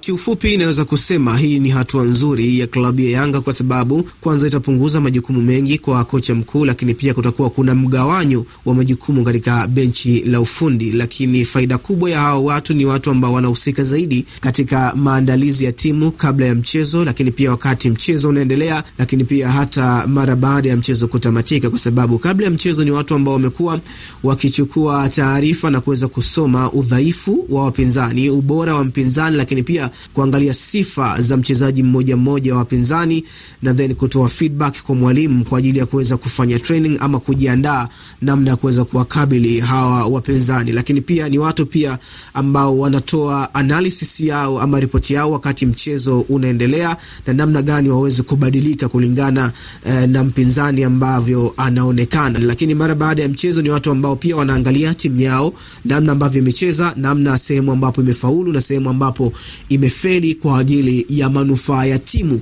Kiufupi, 0.00 0.54
inaweza 0.54 0.84
kusema 0.84 1.38
hii 1.38 1.58
ni 1.58 1.68
hatua 1.68 2.04
nzuri 2.04 2.58
ya 2.58 2.66
klabu 2.66 3.00
ya 3.00 3.10
Yanga 3.10 3.40
kwa 3.40 3.52
sababu 3.52 4.08
kwanza 4.20 4.46
itapunguza 4.46 5.00
majukumu 5.00 5.42
mengi 5.42 5.78
kwa 5.78 6.04
kocha 6.04 6.34
mkuu, 6.34 6.64
lakini 6.64 6.94
pia 6.94 7.14
kutakuwa 7.14 7.50
kuna 7.50 7.74
mgawanyo 7.74 8.46
wa 8.64 8.74
majukumu 8.74 9.24
katika 9.24 9.66
benchi 9.66 10.20
la 10.20 10.40
ufundi. 10.40 10.92
Lakini 10.92 11.44
faida 11.44 11.78
kubwa 11.78 12.10
ya 12.10 12.20
hao 12.20 12.44
watu 12.44 12.74
ni 12.74 12.84
watu 12.84 13.10
ambao 13.10 13.32
wanahusika 13.32 13.84
zaidi 13.84 14.26
katika 14.40 14.92
maandalizi 14.96 15.64
ya 15.64 15.72
timu 15.72 16.10
kabla 16.10 16.46
ya 16.46 16.54
mchezo, 16.54 17.04
lakini 17.04 17.30
pia 17.30 17.50
wakati 17.50 17.90
mchezo 17.90 18.28
unaendelea, 18.28 18.84
lakini 18.98 19.24
pia 19.24 19.50
hata 19.50 20.06
mara 20.06 20.36
baada 20.36 20.68
ya 20.68 20.76
mchezo 20.76 21.08
kutamatika, 21.08 21.70
kwa 21.70 21.78
sababu 21.78 22.18
kabla 22.18 22.44
ya 22.46 22.50
mchezo 22.52 22.84
ni 22.84 22.90
watu 22.90 23.14
ambao 23.14 23.34
wamekuwa 23.34 23.80
wakichukua 24.22 25.08
taarifa 25.08 25.70
na 25.70 25.80
kuweza 25.80 26.08
kusoma 26.08 26.72
udhaifu 26.72 27.46
wa 27.48 27.64
wapinzani, 27.64 28.30
ubora 28.30 28.74
wa 28.74 28.84
mpinzani, 28.84 29.36
lakini 29.36 29.62
pia 29.62 29.75
kuangalia 30.14 30.54
sifa 30.54 31.20
za 31.22 31.36
mchezaji 31.36 31.82
mmoja 31.82 32.16
mmoja 32.16 32.52
wa 32.52 32.58
wapinzani 32.58 33.24
na 33.62 33.74
then 33.74 33.94
kutoa 33.94 34.28
feedback 34.28 34.82
kwa 34.82 34.94
mwalimu 34.94 35.44
kwa 35.44 35.58
ajili 35.58 35.78
ya 35.78 35.86
kuweza 35.86 36.16
kufanya 36.16 36.58
training 36.58 36.96
ama 37.00 37.20
kujiandaa 37.20 37.88
namna 38.22 38.50
ya 38.50 38.56
kuweza 38.56 38.84
kuwakabili 38.84 39.60
hawa 39.60 40.06
wapinzani. 40.06 40.72
Lakini 40.72 41.00
pia 41.00 41.28
ni 41.28 41.38
watu 41.38 41.66
pia 41.66 41.98
ambao 42.34 42.78
wanatoa 42.78 43.54
analysis 43.54 44.20
yao 44.20 44.60
ama 44.60 44.80
ripoti 44.80 45.14
yao 45.14 45.30
wakati 45.30 45.66
mchezo 45.66 46.20
unaendelea 46.20 46.96
na 47.26 47.32
namna 47.32 47.62
gani 47.62 47.88
waweze 47.88 48.22
kubadilika 48.22 48.88
kulingana 48.88 49.52
eh, 49.86 50.08
na 50.08 50.24
mpinzani 50.24 50.84
ambavyo 50.84 51.54
anaonekana. 51.56 52.38
Lakini 52.38 52.74
mara 52.74 52.94
baada 52.94 53.22
ya 53.22 53.28
mchezo 53.28 53.62
ni 53.62 53.70
watu 53.70 53.90
ambao 53.90 54.16
pia 54.16 54.36
wanaangalia 54.36 54.94
timu 54.94 55.20
yao 55.20 55.52
namna 55.84 56.12
ambavyo 56.12 56.42
imecheza, 56.42 56.92
namna 56.96 57.38
sehemu 57.38 57.72
ambapo 57.72 58.00
imefaulu 58.02 58.52
na 58.52 58.60
sehemu 58.60 58.90
ambapo 58.90 59.32
imefeli 59.68 60.34
kwa 60.34 60.58
ajili 60.58 61.06
ya 61.08 61.30
manufaa 61.30 61.84
ya 61.84 61.98
timu. 61.98 62.40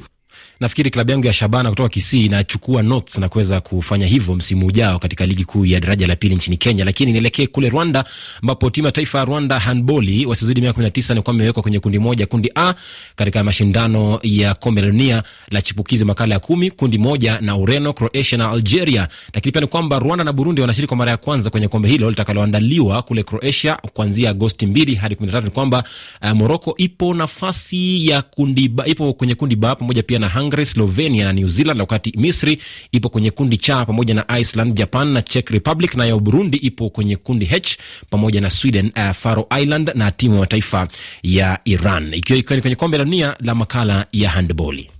Nafikiri 0.64 0.90
klabu 0.90 1.10
yangu 1.10 1.26
ya 1.26 1.32
Shabana 1.32 1.70
kutoka 1.70 1.88
Kisii 1.88 2.24
inachukua 2.26 2.82
notes 2.82 3.18
na 3.18 3.28
kuweza 3.28 3.60
kufanya 3.60 4.06
hivyo 4.06 4.34
msimu 4.34 4.66
ujao 4.66 4.98
katika 4.98 5.26
ligi 5.26 5.44
kuu 5.44 5.64
ya 5.66 5.80
daraja 5.80 6.06
la 6.06 6.16
pili 6.16 6.36
nchini 6.36 6.56
Kenya. 6.56 6.84
Lakini 6.84 7.12
nielekee 7.12 7.46
kule 7.46 7.68
Rwanda, 7.68 8.04
ambapo 8.42 8.70
timu 8.70 8.86
ya 8.86 8.92
taifa 8.92 9.18
ya 9.18 9.24
Rwanda 9.24 9.58
handboli 9.58 10.26
wasiozidi 10.26 10.60
miaka 10.60 10.74
kumi 10.74 10.84
na 10.84 10.90
tisa 10.90 11.14
ni 11.14 11.22
kwamba 11.22 11.42
imewekwa 11.42 11.62
kwenye 11.62 11.80
kundi 11.80 11.98
moja, 11.98 12.26
kundi 12.26 12.50
A 12.54 12.74
katika 13.16 13.44
mashindano 13.44 14.20
ya 14.22 14.54
kombe 14.54 14.80
la 14.80 14.86
dunia 14.86 15.22
la 15.50 15.62
chipukizi 15.62 16.04
makala 16.04 16.34
ya 16.34 16.40
kumi, 16.40 16.70
kundi 16.70 16.98
moja 16.98 17.38
na 17.40 17.56
Ureno, 17.56 17.92
Croatia 17.92 18.38
na 18.38 18.50
Algeria. 18.50 19.08
Lakini 19.34 19.52
pia 19.52 19.60
ni 19.60 19.66
kwamba 19.66 19.98
Rwanda 19.98 20.24
na 20.24 20.32
Burundi 20.32 20.60
wanashiriki 20.60 20.88
kwa 20.88 20.96
mara 20.96 21.10
ya 21.10 21.16
kwanza 21.16 21.50
kwenye 21.50 21.68
kombe 21.68 21.88
hilo 21.88 22.10
litakaloandaliwa 22.10 23.02
kule 23.02 23.22
Croatia 23.22 23.76
kuanzia 23.92 24.30
Agosti 24.30 24.66
mbili 24.66 24.94
hadi 24.94 25.14
kumi 25.14 25.26
na 25.26 25.32
tatu. 25.32 25.44
Ni 25.44 25.50
kwamba 25.50 25.84
uh, 26.22 26.30
Moroko 26.30 26.74
ipo 26.76 27.14
nafasi 27.14 28.08
ya 28.08 28.22
kundi 28.22 28.70
ipo 28.86 29.12
kwenye 29.12 29.34
kundi 29.34 29.56
ba 29.56 29.74
pamoja 29.76 30.02
pia 30.02 30.18
na 30.18 30.28
Hungary, 30.28 30.53
Slovenia 30.66 31.24
na 31.24 31.32
New 31.32 31.48
Zealand, 31.48 31.80
wakati 31.80 32.12
Misri 32.16 32.58
ipo 32.92 33.08
kwenye 33.08 33.30
kundi 33.30 33.56
cha 33.56 33.84
pamoja 33.86 34.14
na 34.14 34.38
Iceland, 34.38 34.74
Japan 34.74 35.08
na 35.08 35.22
Czech 35.22 35.50
Republic, 35.50 35.94
nayo 35.94 36.18
Burundi 36.20 36.56
ipo 36.56 36.90
kwenye 36.90 37.16
kundi 37.16 37.46
H 37.46 37.76
pamoja 38.10 38.40
na 38.40 38.50
Sweden, 38.50 38.92
uh, 38.96 39.10
Faroe 39.12 39.46
Island 39.62 39.90
na 39.94 40.10
timu 40.10 40.40
ya 40.40 40.46
taifa 40.46 40.88
ya 41.22 41.58
Iran, 41.64 42.14
ikiwa 42.14 42.38
ikiwa 42.38 42.56
ni 42.56 42.62
kwenye 42.62 42.76
kombe 42.76 42.98
la 42.98 43.04
dunia 43.04 43.36
la 43.40 43.54
makala 43.54 44.06
ya 44.12 44.30
handboli. 44.30 44.90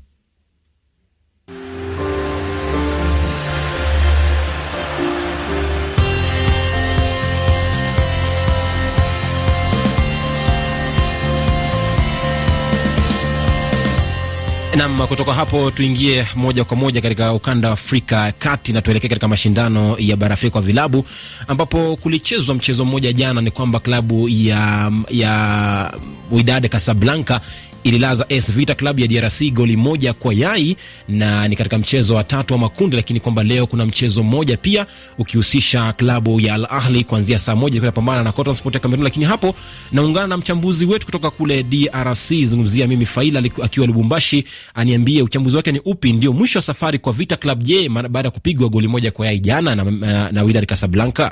Nam, 14.77 15.07
kutoka 15.07 15.35
hapo 15.35 15.71
tuingie 15.71 16.27
moja 16.35 16.65
kwa 16.65 16.77
moja 16.77 17.01
katika 17.01 17.33
ukanda 17.33 17.69
wa 17.69 17.75
Afrika 17.75 18.33
kati 18.39 18.73
na 18.73 18.83
tuelekee 18.83 19.09
katika 19.09 19.29
mashindano 19.29 19.97
ya 19.99 20.17
bara 20.17 20.35
Afrika 20.35 20.53
kwa 20.53 20.63
vilabu 20.63 21.05
ambapo 21.49 21.97
kulichezwa 21.97 22.55
mchezo 22.55 22.85
mmoja 22.85 23.13
jana. 23.13 23.41
Ni 23.41 23.51
kwamba 23.51 23.81
klabu 23.81 24.29
ya, 24.29 24.93
ya 25.11 25.93
Wydad 26.31 26.69
Casablanca 26.69 27.41
ililaza 27.85 28.27
AS 28.31 28.53
Vita 28.53 28.75
klabu 28.75 29.01
ya 29.01 29.07
DRC 29.07 29.43
goli 29.53 29.77
moja 29.77 30.13
kwa 30.13 30.35
yai, 30.35 30.77
na 31.09 31.49
ni 31.49 31.57
katika 31.57 31.79
mchezo 31.79 32.15
wa 32.15 32.25
tatu 32.25 32.55
wa 32.55 32.59
makundi. 32.61 32.97
Lakini 32.97 33.21
kwamba 33.21 33.43
leo 33.43 33.67
kuna 33.67 33.87
mchezo 33.87 34.23
mmoja 34.23 34.57
pia 34.57 34.87
ukihusisha 35.19 35.93
klabu 35.93 36.41
ya 36.41 36.55
Al 36.55 36.67
Ahli 36.71 37.05
kuanzia 37.05 37.39
saa 37.39 37.57
moja 37.57 37.71
ilikuwa 37.73 37.87
inapambana 37.89 38.23
na 38.23 38.33
Cotton 38.33 38.55
Sport 38.55 38.75
ya 38.75 38.81
Cameroon. 38.81 39.05
Lakini 39.05 39.25
hapo 39.25 39.55
naungana 39.93 40.27
na 40.27 40.37
mchambuzi 40.37 40.87
wetu 40.87 41.07
kutoka 41.07 41.31
kule 41.31 41.63
DRC, 41.63 42.45
zungumzia 42.45 42.87
mimi 42.87 43.07
Faila 43.07 43.43
akiwa 43.63 43.87
Lubumbashi, 43.87 44.45
aniambie 44.75 45.23
uchambuzi 45.23 45.57
wake 45.57 45.73
ni 45.73 45.81
upi. 45.85 46.13
Ndio 46.13 46.33
mwisho 46.33 46.59
wa 46.59 46.63
safari 46.63 46.99
kwa 46.99 47.13
Vita 47.13 47.37
Club, 47.37 47.63
je, 47.63 47.89
baada 47.89 48.27
ya 48.27 48.31
kupigwa 48.31 48.69
goli 48.69 48.89
moja 48.89 49.11
kwa 49.11 49.27
yai 49.27 49.39
jana 49.41 49.75
na, 49.75 49.85
na, 49.85 50.33
na 50.33 50.43
Wydad 50.43 50.67
Casablanca? 50.67 51.31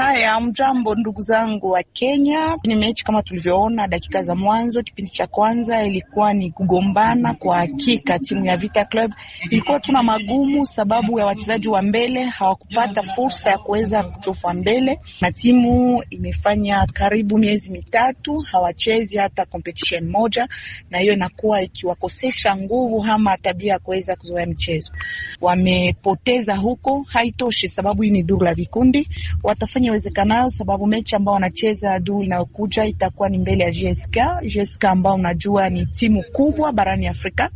Haya, 0.00 0.40
mjambo 0.40 0.94
ndugu 0.94 1.20
zangu 1.20 1.70
wa 1.70 1.82
Kenya. 1.82 2.56
Ni 2.64 2.74
mechi 2.74 3.04
kama 3.04 3.22
tulivyoona 3.22 3.88
dakika 3.88 4.22
za 4.22 4.34
mwanzo, 4.34 4.82
kipindi 4.82 5.10
cha 5.10 5.26
kwanza 5.26 5.82
ilikuwa 5.84 6.32
ni 6.34 6.50
kugombana. 6.50 7.34
Kwa 7.34 7.56
hakika 7.56 8.18
timu 8.18 8.44
ya 8.46 8.56
Vita 8.56 8.84
Club 8.84 9.12
ilikuwa 9.50 9.80
tuna 9.80 10.02
magumu, 10.02 10.64
sababu 10.66 11.18
ya 11.18 11.26
wachezaji 11.26 11.68
wa 11.68 11.82
mbele 11.82 12.24
hawakupata 12.24 13.02
fursa 13.02 13.50
ya 13.50 13.58
kuweza 13.58 14.02
kutofa 14.02 14.54
mbele, 14.54 15.00
na 15.20 15.32
timu 15.32 16.02
imefanya 16.10 16.86
karibu 16.92 17.38
miezi 17.38 17.72
mitatu 17.72 18.38
hawachezi 18.38 19.16
hata 19.16 19.44
competition 19.44 20.08
moja, 20.10 20.48
na 20.90 20.98
hiyo 20.98 21.12
inakuwa 21.12 21.62
ikiwakosesha 21.62 22.56
nguvu 22.56 23.04
ama 23.10 23.36
tabia 23.36 23.72
ya 23.72 23.78
kuweza 23.78 24.16
kuzoea 24.16 24.46
michezo. 24.46 24.92
Wamepoteza 25.40 26.56
huko, 26.56 27.02
haitoshi 27.08 27.68
sababu 27.68 28.02
hii 28.02 28.10
ni 28.10 28.22
duru 28.22 28.44
la 28.44 28.54
vikundi, 28.54 29.08
watafanya 29.42 29.89
iwezekanayo 29.90 30.48
sababu 30.50 30.86
mechi 30.86 31.16
ambao 31.16 31.34
wanacheza 31.34 31.98
duu 31.98 32.22
inayokuja 32.22 32.84
itakuwa 32.84 33.28
ni 33.28 33.38
mbele 33.38 33.64
ya 33.64 33.70
GSK. 33.70 34.16
GSK 34.42 34.84
ambao 34.84 35.14
unajua 35.14 35.68
ni 35.70 35.86
timu 35.86 36.24
kubwa 36.32 36.72
barani 36.72 37.06
Afrika, 37.06 37.50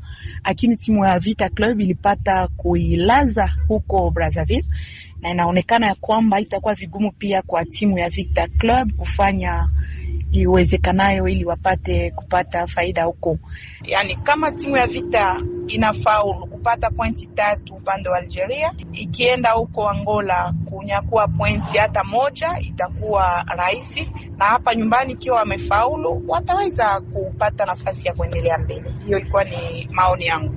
lakini 0.45 0.77
timu 0.77 1.05
ya 1.05 1.19
Vita 1.19 1.49
Club 1.49 1.81
ilipata 1.81 2.49
kuilaza 2.49 3.53
huko 3.69 4.11
Brazzaville, 4.11 4.65
na 5.21 5.31
inaonekana 5.31 5.87
ya 5.87 5.95
kwamba 5.95 6.41
itakuwa 6.41 6.75
vigumu 6.75 7.13
pia 7.13 7.43
kwa 7.43 7.65
timu 7.65 7.99
ya 7.99 8.09
Vita 8.09 8.49
Club 8.49 8.93
kufanya 8.93 9.69
iwezekanayo 10.41 11.29
ili 11.29 11.45
wapate 11.45 12.11
kupata 12.11 12.67
faida 12.67 13.05
huko. 13.05 13.39
Yani, 13.85 14.15
kama 14.17 14.53
timu 14.53 14.77
ya 14.77 14.87
Vita 14.87 15.41
inafaulu 15.69 16.47
kupata 16.47 16.91
pointi 16.91 17.27
tatu 17.27 17.75
upande 17.75 18.09
wa 18.09 18.19
Algeria, 18.19 18.73
ikienda 18.93 19.51
huko 19.51 19.89
Angola 19.89 20.55
kunyakua 20.65 21.29
pointi 21.29 21.79
hata 21.79 22.05
moja 22.05 22.59
itakuwa 22.59 23.45
rahisi, 23.57 24.11
na 24.39 24.45
hapa 24.45 24.75
nyumbani 24.75 25.13
ikiwa 25.13 25.37
wamefaulu 25.37 26.23
wataweza 26.29 27.01
kupata 27.01 27.65
nafasi 27.67 28.09
ya 28.09 28.15
kuendelea 28.15 28.59
mbele. 28.59 28.91
Hiyo 29.05 29.19
ilikuwa 29.19 29.45
ni 29.45 29.89
maoni 29.93 30.27
yangu. 30.27 30.55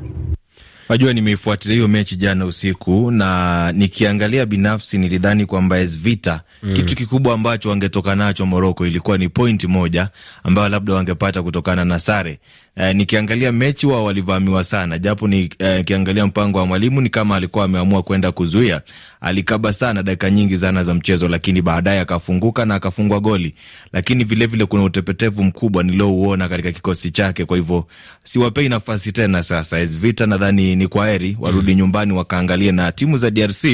Najua 0.90 1.14
nimeifuatilia 1.14 1.76
hiyo 1.76 1.88
mechi 1.88 2.16
jana 2.16 2.46
usiku 2.46 3.12
na 3.12 3.72
nikiangalia 3.72 4.46
binafsi 4.46 4.98
nilidhani 4.98 5.46
kwamba 5.46 5.76
AS 5.76 6.00
Vita 6.00 6.42
mm, 6.64 6.74
kitu 6.74 6.96
kikubwa 6.96 7.34
ambacho 7.34 7.70
wangetoka 7.70 8.16
nacho 8.16 8.46
Moroko 8.46 8.88
ilikuwa 8.88 9.18
ni 9.18 9.30
point 9.30 9.64
moja 9.64 10.10
ambayo 10.44 10.70
labda 10.70 10.94
wangepata 10.94 11.44
kutokana 11.44 11.86
na 11.86 12.00
sare. 12.00 12.40
Eh, 12.80 12.96
nikiangalia 12.96 13.52
mechi 13.52 13.88
wao 13.88 14.04
walivamiwa 14.04 14.64
sana, 14.64 15.00
japo 15.00 15.28
nikiangalia 15.28 16.24
eh, 16.24 16.30
mpango 16.30 16.58
wa 16.58 16.66
mwalimu 16.66 17.02
ni 17.02 17.10
kama 17.10 17.36
alikuwa 17.36 17.66
ameamua 17.66 18.04
kwenda 18.04 18.32
kuzuia. 18.32 18.82
Alikaba 19.22 19.74
sana 19.74 20.04
dakika 20.04 20.30
nyingi 20.30 20.58
sana 20.58 20.84
za 20.84 20.94
mchezo, 20.94 21.28
lakini 21.28 21.62
baadaye 21.62 22.00
akafunguka 22.00 22.66
na 22.66 22.76
akafungwa 22.76 23.20
goli. 23.20 23.54
Lakini 23.94 24.24
vilevile 24.24 24.46
vile 24.48 24.66
kuna 24.66 24.84
utepetevu 24.84 25.44
mkubwa 25.44 25.84
niliouona 25.84 26.50
katika 26.50 26.72
kikosi 26.72 27.12
chake, 27.12 27.46
kwa 27.46 27.58
hivyo 27.58 27.88
siwapei 28.24 28.70
nafasi 28.70 29.12
tena. 29.12 29.44
Sasa 29.44 29.78
AS 29.78 29.98
Vita 30.00 30.26
nadhani 30.26 30.76
ni 30.78 30.88
kwa 30.88 31.08
heri 31.10 31.38
warudi 31.40 31.72
mm. 31.72 31.78
nyumbani 31.78 32.14
wakaangalie, 32.14 32.72
na 32.72 32.92
timu 32.92 33.18
za 33.18 33.32
DRC 33.32 33.66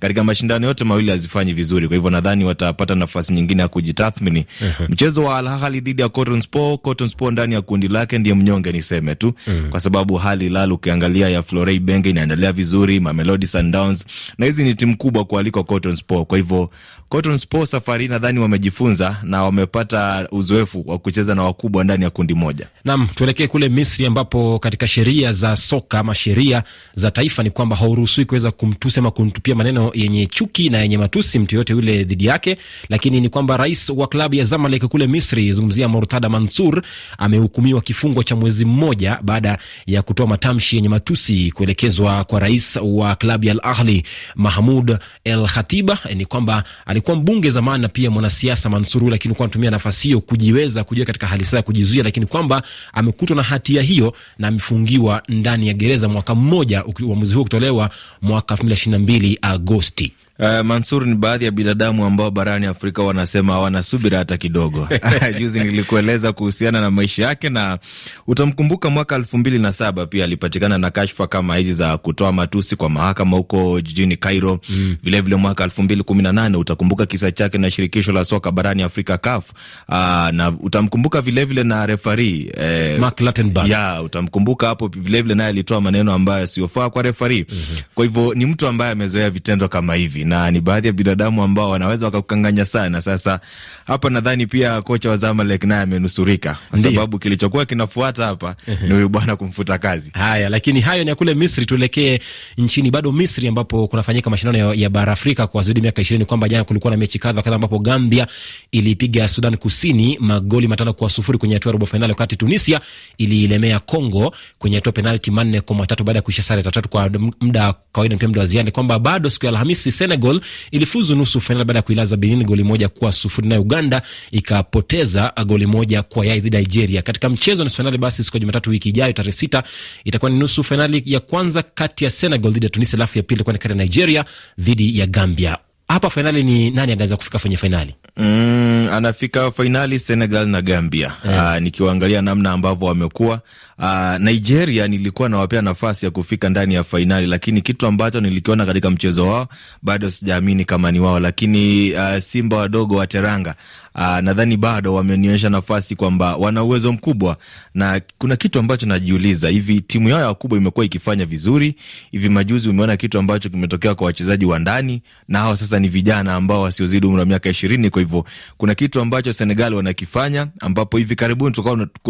katika 0.00 0.24
mashindano 0.24 0.66
yote 0.66 0.84
mawili 0.84 1.10
hazifanyi 1.10 1.52
vizuri, 1.52 1.86
kwa 1.88 1.94
hivyo 1.96 2.10
nadhani 2.10 2.44
watapata 2.44 2.94
nafasi 2.94 3.32
nyingine 3.32 3.62
ya 3.62 3.68
kujitathmini. 3.68 4.46
Mchezo 4.88 5.24
wa 5.24 5.38
Al 5.38 5.46
Ahly 5.48 5.80
dhidi 5.80 6.02
ya 6.02 6.08
Cotton 6.08 6.40
Sport, 6.40 6.80
Cotton 6.80 7.08
Sport 7.08 7.32
ndani 7.32 7.54
ya 7.54 7.62
kundi 7.62 7.88
lake 7.88 8.18
ndiye 8.18 8.34
mnyonge, 8.34 8.72
niseme 8.72 9.14
tu 9.14 9.32
mm. 9.46 9.66
kwa 9.70 9.80
sababu 9.80 10.14
hali 10.16 10.48
lalo 10.48 10.74
ukiangalia 10.74 11.28
ya 11.28 11.42
Florey 11.42 11.78
Benge 11.78 12.10
inaendelea 12.10 12.52
vizuri, 12.52 13.00
Mamelodi 13.00 13.46
Sundowns, 13.46 14.04
na 14.38 14.46
hizi 14.46 14.64
ni 14.64 14.74
timu 14.74 14.96
kubwa 14.96 15.24
kualiko 15.24 15.64
Cotton 15.64 15.96
Sport, 15.96 16.26
kwa 16.26 16.38
hivyo 16.38 16.70
Cotton 17.08 17.36
Sport 17.38 17.68
safari 17.70 18.08
nadhani 18.08 18.38
wamejifunza 18.38 19.16
na 19.22 19.42
wamepata 19.42 20.28
uzoefu 20.32 20.82
wa 20.86 20.98
kucheza 20.98 21.34
na 21.34 21.42
wakubwa 21.42 21.84
ndani 21.84 22.04
ya 22.04 22.10
kundi 22.10 22.34
moja. 22.34 22.66
Naam, 22.84 23.08
tuelekee 23.14 23.46
kule 23.46 23.68
Misri 23.68 24.06
ambapo 24.06 24.58
katika 24.58 24.86
sheria 24.88 25.32
za 25.32 25.56
soka 25.56 25.98
ama 25.98 26.14
sheria 26.14 26.49
za 26.94 27.10
taifa 27.10 27.42
ni 27.42 27.50
kwamba 27.50 27.76
hauruhusiwi 27.76 28.24
kuweza 28.24 28.50
kumtusi 28.50 28.98
ama 29.00 29.10
kumtupia 29.10 29.54
maneno 29.54 29.90
yenye 29.94 30.26
chuki 30.26 30.70
na 30.70 30.78
yenye 30.78 30.98
matusi 30.98 31.38
mtu 31.38 31.54
yoyote 31.54 31.72
yule 31.72 32.04
dhidi 32.04 32.26
yake, 32.26 32.56
lakini 32.88 33.20
ni 33.20 33.28
kwamba 33.28 33.56
rais 33.56 33.90
wa 33.90 34.06
klabu 34.08 34.34
ya 34.34 34.44
Zamalek 34.44 34.84
kule 34.84 35.06
Misri, 35.06 35.52
zungumzia 35.52 35.88
Murtada 35.88 36.28
Mansur, 36.28 36.82
amehukumiwa 37.18 37.80
kifungo 37.80 38.22
cha 38.22 38.36
mwezi 38.36 38.64
mmoja 38.64 39.18
baada 39.22 39.58
ya 39.86 40.02
kutoa 40.02 40.26
matamshi 40.26 40.76
yenye 40.76 40.88
matusi 40.88 41.50
kuelekezwa 41.52 42.24
kwa 42.24 42.40
rais 42.40 42.78
wa 42.82 43.14
klabu 43.16 43.44
ya 43.44 43.52
Al 43.52 43.60
Ahli 43.62 44.02
Mahmud 44.34 44.98
El 45.24 45.46
Khatiba. 45.46 45.98
Ni 46.14 46.26
kwamba 46.26 46.64
alikuwa 46.86 47.16
mbunge 47.16 47.50
zamani 47.50 47.82
na 47.82 47.88
pia 47.88 48.10
mwanasiasa 48.10 48.68
Mansur, 48.70 49.10
lakini 49.10 49.34
kwa 49.34 49.44
anatumia 49.46 49.70
nafasi 49.70 50.08
hiyo 50.08 50.20
kujiweza 50.20 50.84
kujiweka 50.84 51.06
katika 51.12 51.26
hali 51.26 51.44
saa 51.44 51.56
ya 51.56 51.62
kujizuia, 51.62 52.02
lakini 52.02 52.26
kwamba 52.26 52.62
amekutwa 52.92 53.36
na 53.36 53.42
hatia 53.42 53.82
hiyo 53.82 54.12
na 54.38 54.48
amefungiwa 54.48 55.22
ndani 55.28 55.68
ya 55.68 55.74
gereza 55.74 56.08
mwaka 56.08 56.34
mmoja, 56.40 56.84
uamuzi 56.84 57.34
huo 57.34 57.42
kutolewa 57.42 57.90
mwaka 58.22 58.54
elfu 58.54 58.64
mbili 58.64 58.74
ishirini 58.74 58.98
na 58.98 59.02
mbili 59.04 59.38
Agosti. 59.42 60.12
Uh, 60.40 60.60
Mansur 60.64 61.06
ni 61.06 61.14
baadhi 61.14 61.44
ya 61.44 61.50
binadamu 61.50 62.04
ambao 62.04 62.30
barani 62.30 62.66
Afrika 62.66 63.02
wanasema 63.02 63.52
hawana 63.52 63.82
subira 63.82 64.18
hata 64.18 64.36
kidogo. 64.36 64.88
Juzi 65.38 65.60
nilikueleza 65.60 66.32
kuhusiana 66.32 66.80
na 66.80 66.90
maisha 66.90 67.22
yake, 67.26 67.48
na 67.50 67.78
utamkumbuka 68.26 68.90
mwaka 68.90 69.14
elfu 69.16 69.38
mbili 69.38 69.58
na 69.58 69.72
saba 69.72 70.06
pia 70.06 70.24
alipatikana 70.24 70.78
na 70.78 70.90
kashfa 70.90 71.26
kama 71.26 71.56
hizi 71.56 71.72
za 71.72 71.98
kutoa 71.98 72.32
matusi 72.32 72.76
kwa 72.76 72.90
mahakama 72.90 73.36
huko 73.36 73.80
jijini 73.80 74.16
Cairo. 74.16 74.60
Mm. 74.68 74.96
Vilevile 75.02 75.36
mwaka 75.36 75.64
elfu 75.64 75.82
mbili 75.82 76.02
kumi 76.02 76.22
na 76.22 76.32
nane 76.32 76.56
utakumbuka 76.56 77.06
kisa 77.06 77.32
chake 77.32 77.58
na 77.58 77.70
shirikisho 77.70 78.12
la 78.12 78.24
soka 78.24 78.50
barani 78.52 78.82
Afrika 78.82 79.18
CAF. 79.18 79.50
Uh, 79.88 79.94
na 80.32 80.52
utamkumbuka 80.60 81.20
vilevile 81.20 81.64
na 81.64 81.86
refari 81.86 82.52
eh, 82.60 83.00
Mark 83.00 83.20
Lattenberg. 83.20 83.68
Ya, 83.68 84.02
utamkumbuka 84.02 84.66
hapo 84.66 84.88
vilevile 84.88 85.34
naye 85.34 85.48
alitoa 85.48 85.80
maneno 85.80 86.12
ambayo 86.12 86.46
siyofaa 86.46 86.90
kwa 86.90 87.02
refari. 87.02 87.46
Mm 87.50 87.56
-hmm. 87.58 87.82
Kwa 87.94 88.04
hivyo 88.04 88.34
ni 88.34 88.46
mtu 88.46 88.66
ambaye 88.66 88.92
amezoea 88.92 89.30
vitendo 89.30 89.68
kama 89.68 89.94
hivi 89.94 90.24
na 90.30 90.50
ni 90.50 90.60
baadhi 90.60 90.86
ya 90.86 90.92
binadamu 90.92 91.42
ambao 91.42 91.70
wanaweza 91.70 92.06
wakakukanganya 92.06 92.64
sana. 92.64 93.00
Sasa 93.00 93.40
hapa 93.86 94.10
nadhani 94.10 94.46
pia 94.46 94.82
kocha 94.82 95.10
wa 95.10 95.16
Zamalek 95.16 95.64
naye 95.64 95.82
amenusurika 95.82 96.58
kwa 96.70 96.78
sababu 96.78 97.18
kilichokuwa 97.18 97.66
kinafuata 97.66 98.24
hapa 98.24 98.56
ni 98.82 98.94
huyu 98.94 99.08
bwana 99.08 99.36
kumfuta 99.36 99.78
kazi. 99.78 100.10
Haya, 100.14 100.48
lakini 100.48 100.80
hayo 100.80 101.04
ni 101.04 101.08
ya 101.10 101.14
kule 101.16 101.34
Misri. 101.34 101.66
Tuelekee 101.66 102.18
nchini 102.58 102.90
bado 102.90 103.12
Misri, 103.12 103.48
ambapo 103.48 103.88
kunafanyika 103.88 104.30
mashindano 104.30 104.74
ya, 104.74 104.90
bara 104.90 105.12
Afrika 105.12 105.46
kwa 105.46 105.62
zaidi 105.62 105.80
miaka 105.80 106.02
ishirini, 106.02 106.24
kwamba 106.24 106.48
jana 106.48 106.64
kulikuwa 106.64 106.90
na 106.90 106.96
mechi 106.96 107.18
kadha 107.18 107.42
kadha, 107.42 107.56
ambapo 107.56 107.78
Gambia 107.78 108.26
ilipiga 108.72 109.28
Sudan 109.28 109.56
Kusini 109.56 110.16
magoli 110.20 110.68
matano 110.68 110.92
kwa 110.92 111.10
sufuri 111.10 111.38
kwenye 111.38 111.54
hatua 111.54 111.70
ya 111.70 111.72
robo 111.72 111.86
fainali, 111.86 112.12
wakati 112.12 112.36
Tunisia 112.36 112.80
iliilemea 113.18 113.78
Congo 113.78 114.34
kwenye 114.58 114.76
hatua 114.76 114.92
penalti 114.92 115.30
manne 115.30 115.60
kwa 115.60 115.76
matatu 115.76 116.04
baada 116.04 116.18
ya 116.18 116.22
kuisha 116.22 116.42
sare 116.42 116.62
tatu 116.62 116.88
kwa 116.88 117.10
muda 117.40 117.74
kawaida, 117.92 118.16
pia 118.16 118.28
muda 118.28 118.40
wa 118.40 118.46
ziada, 118.46 118.70
kwamba 118.70 118.98
bado 118.98 119.30
siku 119.30 119.46
ya 119.46 119.50
Alhamisi 119.52 119.92
Senegal 120.10 120.40
ilifuzu 120.70 121.16
nusu 121.16 121.40
fainali 121.40 121.64
baada 121.64 121.78
ya 121.78 121.82
kuilaza 121.82 122.16
Benin 122.16 122.44
goli 122.44 122.64
moja 122.64 122.88
kwa 122.88 123.12
sufuri, 123.12 123.48
nayo 123.48 123.60
Uganda 123.60 124.02
ikapoteza 124.30 125.32
goli 125.46 125.66
moja 125.66 126.02
kwa 126.02 126.26
yai 126.26 126.40
dhidi 126.40 126.56
ya 126.56 126.62
Nigeria. 126.62 127.02
Katika 127.02 127.28
mchezo 127.28 127.60
wa 127.60 127.64
nusu 127.64 127.76
fainali, 127.76 127.98
basi 127.98 128.24
siku 128.24 128.36
ya 128.36 128.40
Jumatatu 128.40 128.70
wiki 128.70 128.88
ijayo 128.88 129.12
tarehe 129.12 129.32
sita 129.32 129.62
itakuwa 130.04 130.30
ni 130.30 130.38
nusu 130.38 130.64
fainali 130.64 131.02
ya 131.06 131.20
kwanza 131.20 131.62
kati 131.62 132.04
ya 132.04 132.10
Senegal 132.10 132.52
dhidi 132.52 132.66
ya 132.66 132.70
Tunisia, 132.70 132.96
alafu 132.96 133.18
ya 133.18 133.22
pili 133.24 133.34
itakuwa 133.36 133.52
ni 133.52 133.58
kati 133.58 133.72
ya 133.78 133.84
Nigeria 133.84 134.24
dhidi 134.58 134.98
ya 134.98 135.06
Gambia. 135.06 135.58
Hapa 135.88 136.10
fainali 136.10 136.42
ni 136.42 136.70
nani 136.70 136.92
anaweza 136.92 137.16
kufika 137.16 137.38
kwenye 137.38 137.56
fainali? 137.56 137.94
Mm, 138.16 138.88
anafika 138.92 139.50
fainali 139.52 139.98
Senegal 139.98 140.46
na 140.48 140.62
Gambia. 140.62 141.12
Yeah. 141.24 141.38
Aa, 141.46 141.60
nikiwaangalia 141.60 142.22
namna 142.22 142.50
ambavyo 142.52 142.88
wamekuwa 142.88 143.40
uh, 143.80 144.16
Nigeria 144.18 144.88
nilikuwa 144.88 145.28
nawapea 145.28 145.62
nafasi 145.62 146.04
ya 146.04 146.10
kufika 146.10 146.48
ndani 146.48 146.74
ya 146.74 146.84
fainali, 146.84 147.26
lakini 147.26 147.60
kitu 147.60 147.86
ambacho 147.86 148.20
nilikiona 148.20 148.66
katika 148.66 148.90
mchezo 148.90 149.26
wao 149.26 149.48
bado 149.82 150.10
sijaamini 150.10 150.64
kama 150.64 150.92
ni 150.92 151.00
wao, 151.00 151.20
lakini 151.20 151.92
uh, 151.92 152.18
Simba 152.18 152.56
wadogo 152.56 152.96
wa 152.96 153.06
Teranga 153.06 153.54
Uh, 153.94 154.18
nadhani 154.18 154.56
bado 154.56 154.94
wamenionyesha 154.94 155.50
nafasi 155.50 155.96
kwamba 155.96 156.36
wana 156.36 156.62
uwezo 156.64 156.92
mkubwa, 156.92 157.36
na 157.74 158.00
kuna 158.18 158.36
kitu 158.36 158.58
ambacho 158.58 158.86
najiuliza, 158.86 159.48
hivi 159.48 159.80
timu 159.80 160.08
yao 160.08 160.20
ya 160.20 160.26
wakubwa 160.26 160.58
imekuwa 160.58 160.86
ikifanya 160.86 161.26
vizuri 161.26 161.74
hivi 162.10 162.28
majuzi, 162.28 162.68
umeona 162.68 162.96
kitu 162.96 163.18
ambacho 163.18 163.48
kimetokea 163.48 163.94
kwa 163.94 164.06
wachezaji 164.06 164.44
wa 164.44 164.58
ndani, 164.58 165.02
na 165.28 165.38
hao 165.38 165.56
sasa 165.56 165.78
ni 165.78 165.88
vijana 165.88 166.34
ambao 166.34 166.62
wasiozidi 166.62 167.06
umri 167.06 167.20
wa 167.20 167.26
miaka 167.26 167.48
ishirini. 167.50 167.90
Kwa 167.90 168.02
hivyo 168.02 168.24
kuna 168.56 168.74
kitu 168.74 169.00
ambacho 169.00 169.32
Senegal 169.32 169.74
wanakifanya, 169.74 170.46
ambapo 170.60 170.98
hivi 170.98 171.14
karibuni 171.16 171.54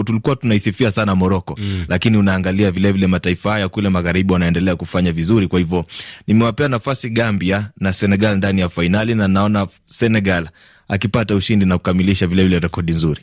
tulikuwa 0.04 0.36
tunaisifia 0.36 0.90
sana 0.90 1.14
Moroko 1.14 1.58
mm. 1.60 1.84
Lakini 1.88 2.16
unaangalia 2.16 2.70
vilevile 2.70 2.92
vile 2.92 3.06
mataifa 3.06 3.50
haya 3.52 3.68
kule 3.68 3.88
magharibi 3.88 4.32
wanaendelea 4.32 4.76
kufanya 4.76 5.12
vizuri. 5.12 5.48
Kwa 5.48 5.58
hivyo 5.58 5.84
nimewapea 6.26 6.68
nafasi 6.68 7.10
Gambia 7.10 7.70
na 7.80 7.92
Senegal 7.92 8.36
ndani 8.36 8.60
ya 8.60 8.68
fainali, 8.68 9.14
na 9.14 9.28
naona 9.28 9.66
Senegal 9.86 10.48
akipata 10.88 11.34
ushindi 11.34 11.66
na 11.66 11.78
kukamilisha 11.78 12.26
vilevile 12.26 12.58
rekodi 12.58 12.92
nzuri. 12.92 13.20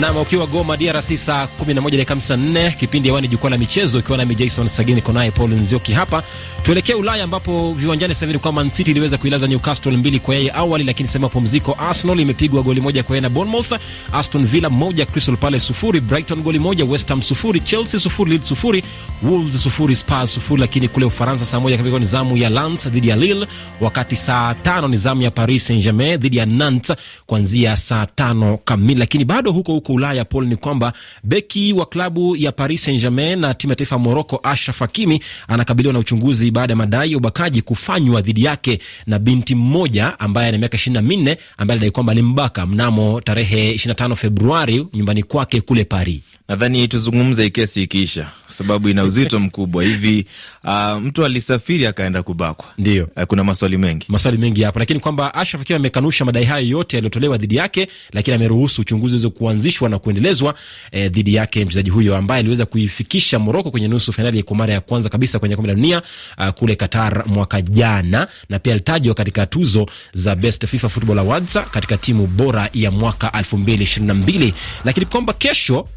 Nam 0.00 0.16
ukiwa 0.16 0.46
Goma 0.46 0.76
DRC 0.76 1.16
saa 1.16 1.44
11 1.66 1.90
dakika 1.90 2.14
54, 2.14 2.76
kipindi 2.76 3.08
hewani 3.08 3.28
jukwaa 3.28 3.50
la 3.50 3.58
michezo, 3.58 3.98
ukiwa 3.98 4.18
nami 4.18 4.34
Jason 4.34 4.68
Sagini, 4.68 5.02
ko 5.02 5.12
naye 5.12 5.30
Paul 5.30 5.50
Nzioki 5.50 5.92
hapa. 5.92 6.22
Tuelekee 6.62 6.94
Ulaya 6.94 7.24
ambapo 7.24 7.72
viwanjani 7.72 8.14
sasa 8.14 8.26
hivi 8.26 8.38
kwa 8.38 8.52
Man 8.52 8.70
City 8.70 8.90
iliweza 8.90 9.18
kuilaza 9.18 9.46
Newcastle 9.46 9.96
mbili 9.96 10.18
kwa 10.18 10.34
yeye 10.34 10.52
awali, 10.54 10.84
lakini 10.84 11.08
sema 11.08 11.28
pumziko. 11.28 11.76
Arsenal 11.88 12.20
imepigwa 12.20 12.62
goli 12.62 12.80
moja 12.80 13.02
kwa 13.02 13.16
yeye 13.16 13.20
na 13.20 13.28
Bournemouth, 13.28 13.72
Aston 14.12 14.46
Villa 14.46 14.70
moja, 14.70 15.06
Crystal 15.06 15.36
Palace 15.36 15.64
sufuri, 15.64 16.00
Brighton 16.00 16.42
goli 16.42 16.58
moja, 16.58 16.84
West 16.84 17.08
Ham 17.08 17.22
sufuri, 17.22 17.60
Chelsea 17.60 18.00
sufuri, 18.00 18.30
Leeds 18.30 18.48
sufuri, 18.48 18.82
Wolves 19.22 19.62
sufuri, 19.62 19.96
Spurs 19.96 20.34
sufuri. 20.34 20.60
Lakini 20.60 20.88
kule 20.88 21.06
Ufaransa 21.06 21.44
saa 21.44 21.60
moja 21.60 21.76
kamili 21.76 21.98
ni 21.98 22.04
zamu 22.04 22.36
ya 22.36 22.50
Lens 22.50 22.88
dhidi 22.88 23.08
ya 23.08 23.16
Lille, 23.16 23.46
wakati 23.80 24.16
saa 24.16 24.54
tano 24.54 24.88
ni 24.88 24.96
zamu 24.96 25.22
ya 25.22 25.30
Paris 25.30 25.66
Saint-Germain 25.66 26.16
dhidi 26.20 26.36
ya 26.36 26.46
Nantes 26.46 26.96
kuanzia 27.26 27.76
saa 27.76 28.06
tano 28.06 28.58
kamili. 28.64 29.00
Lakini 29.00 29.24
bado 29.24 29.52
huko 29.52 29.72
huko 29.72 29.87
Ulaya 29.92 30.24
Paul, 30.24 30.46
ni 30.46 30.56
kwamba 30.56 30.92
beki 31.24 31.72
wa 31.72 31.86
klabu 31.86 32.36
ya 32.36 32.52
Paris 32.52 32.84
Saint-Germain 32.84 33.38
na 33.38 33.54
timu 33.54 33.70
ya 33.72 33.76
taifa 33.76 33.94
ya 33.94 33.98
Moroko, 33.98 34.40
Ashraf 34.42 34.78
Hakimi 34.78 35.20
anakabiliwa 35.48 35.92
na 35.92 35.98
uchunguzi 35.98 36.50
baada 36.50 36.72
ya 36.72 36.76
madai 36.76 37.12
ya 37.12 37.18
ubakaji 37.18 37.62
kufanywa 37.62 38.20
dhidi 38.20 38.44
yake 38.44 38.78
na 39.06 39.18
binti 39.18 39.54
mmoja 39.54 40.20
ambaye 40.20 40.48
ana 40.48 40.58
miaka 40.58 40.76
ishirini 40.76 40.94
na 41.02 41.08
minne 41.08 41.38
ambaye 41.56 41.76
alidai 41.76 41.90
kwamba 41.90 42.12
alimbaka 42.12 42.66
mnamo 42.66 43.20
tarehe 43.20 43.72
25 43.74 44.14
Februari 44.14 44.86
nyumbani 44.94 45.22
kwake 45.22 45.60
kule 45.60 45.84
Paris. 45.84 46.20
Nadhani 46.48 46.88
tuzungumze 46.88 47.50
kesi 47.50 47.82
ikiisha, 47.82 48.30
sababu 48.48 48.88
ina 48.88 49.04
uzito 49.04 49.40
mkubwa. 49.48 49.84
Hivi. 49.84 50.26
Uh, 50.64 50.92
mtu 51.02 51.24
alisafiri 51.24 51.86
akaenda 51.86 52.22
kubakwa, 52.22 52.66
ndio. 52.78 53.08
Uh, 53.16 53.22
kuna 53.22 53.44
maswali 53.44 53.78
mengi, 53.78 54.06
maswali 54.08 54.38
mengi 54.38 54.62
hapo, 54.62 54.78
lakini 54.78 55.00
kwamba 55.00 55.34
Ashraf 55.34 55.62
akiwa 55.62 55.76
amekanusha 55.76 56.24
madai 56.24 56.44
hayo 56.44 56.66
yote 56.68 56.96
yaliyotolewa 56.96 57.36
dhidi 57.38 57.56
yake, 57.56 57.88
lakini 58.12 58.34
ameruhusu 58.36 58.80
uchunguzi 58.80 59.14
uweze 59.14 59.28
kuanzishwa 59.28 59.88
na 59.88 59.98
kuendelezwa 59.98 60.54
eh, 60.92 61.10
dhidi 61.12 61.34
yake 61.34 61.64
mchezaji 61.64 61.90
huyo 61.90 62.16
ambaye 62.16 62.40
aliweza 62.40 62.66
kuifikisha 62.66 63.38
Moroko 63.38 63.70
kwenye 63.70 63.88
nusu 63.88 64.12
fainali 64.12 64.42
kwa 64.42 64.56
mara 64.56 64.72
ya 64.74 64.80
kwanza 64.80 65.08
kabisa 65.08 65.38
kwenye 65.38 65.56
kombe 65.56 65.68
la 65.68 65.74
dunia 65.74 66.02
uh, 66.38 66.48
kule 66.48 66.74
Qatar 66.76 67.24
mwaka 67.26 67.62
jana, 67.62 68.28
na 68.48 68.58
pia 68.58 68.72
alitajwa 68.72 69.14
katika 69.14 69.46
tuzo 69.46 69.86
za 70.12 70.34
Best 70.36 70.66
FIFA 70.66 70.88
Football 70.88 71.18
Awards 71.18 71.58
katika 71.70 71.96
timu 71.96 72.26
bora 72.26 72.70
ya 72.74 72.90
mwaka 72.90 73.28
2022 73.28 74.52
lakini 74.84 75.06
kwamba 75.06 75.32
kesho 75.32 75.88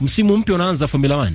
msimu 0.00 0.36
mpya 0.36 0.54
unaanza 0.54 0.88
Formula 0.88 1.14
1. 1.16 1.30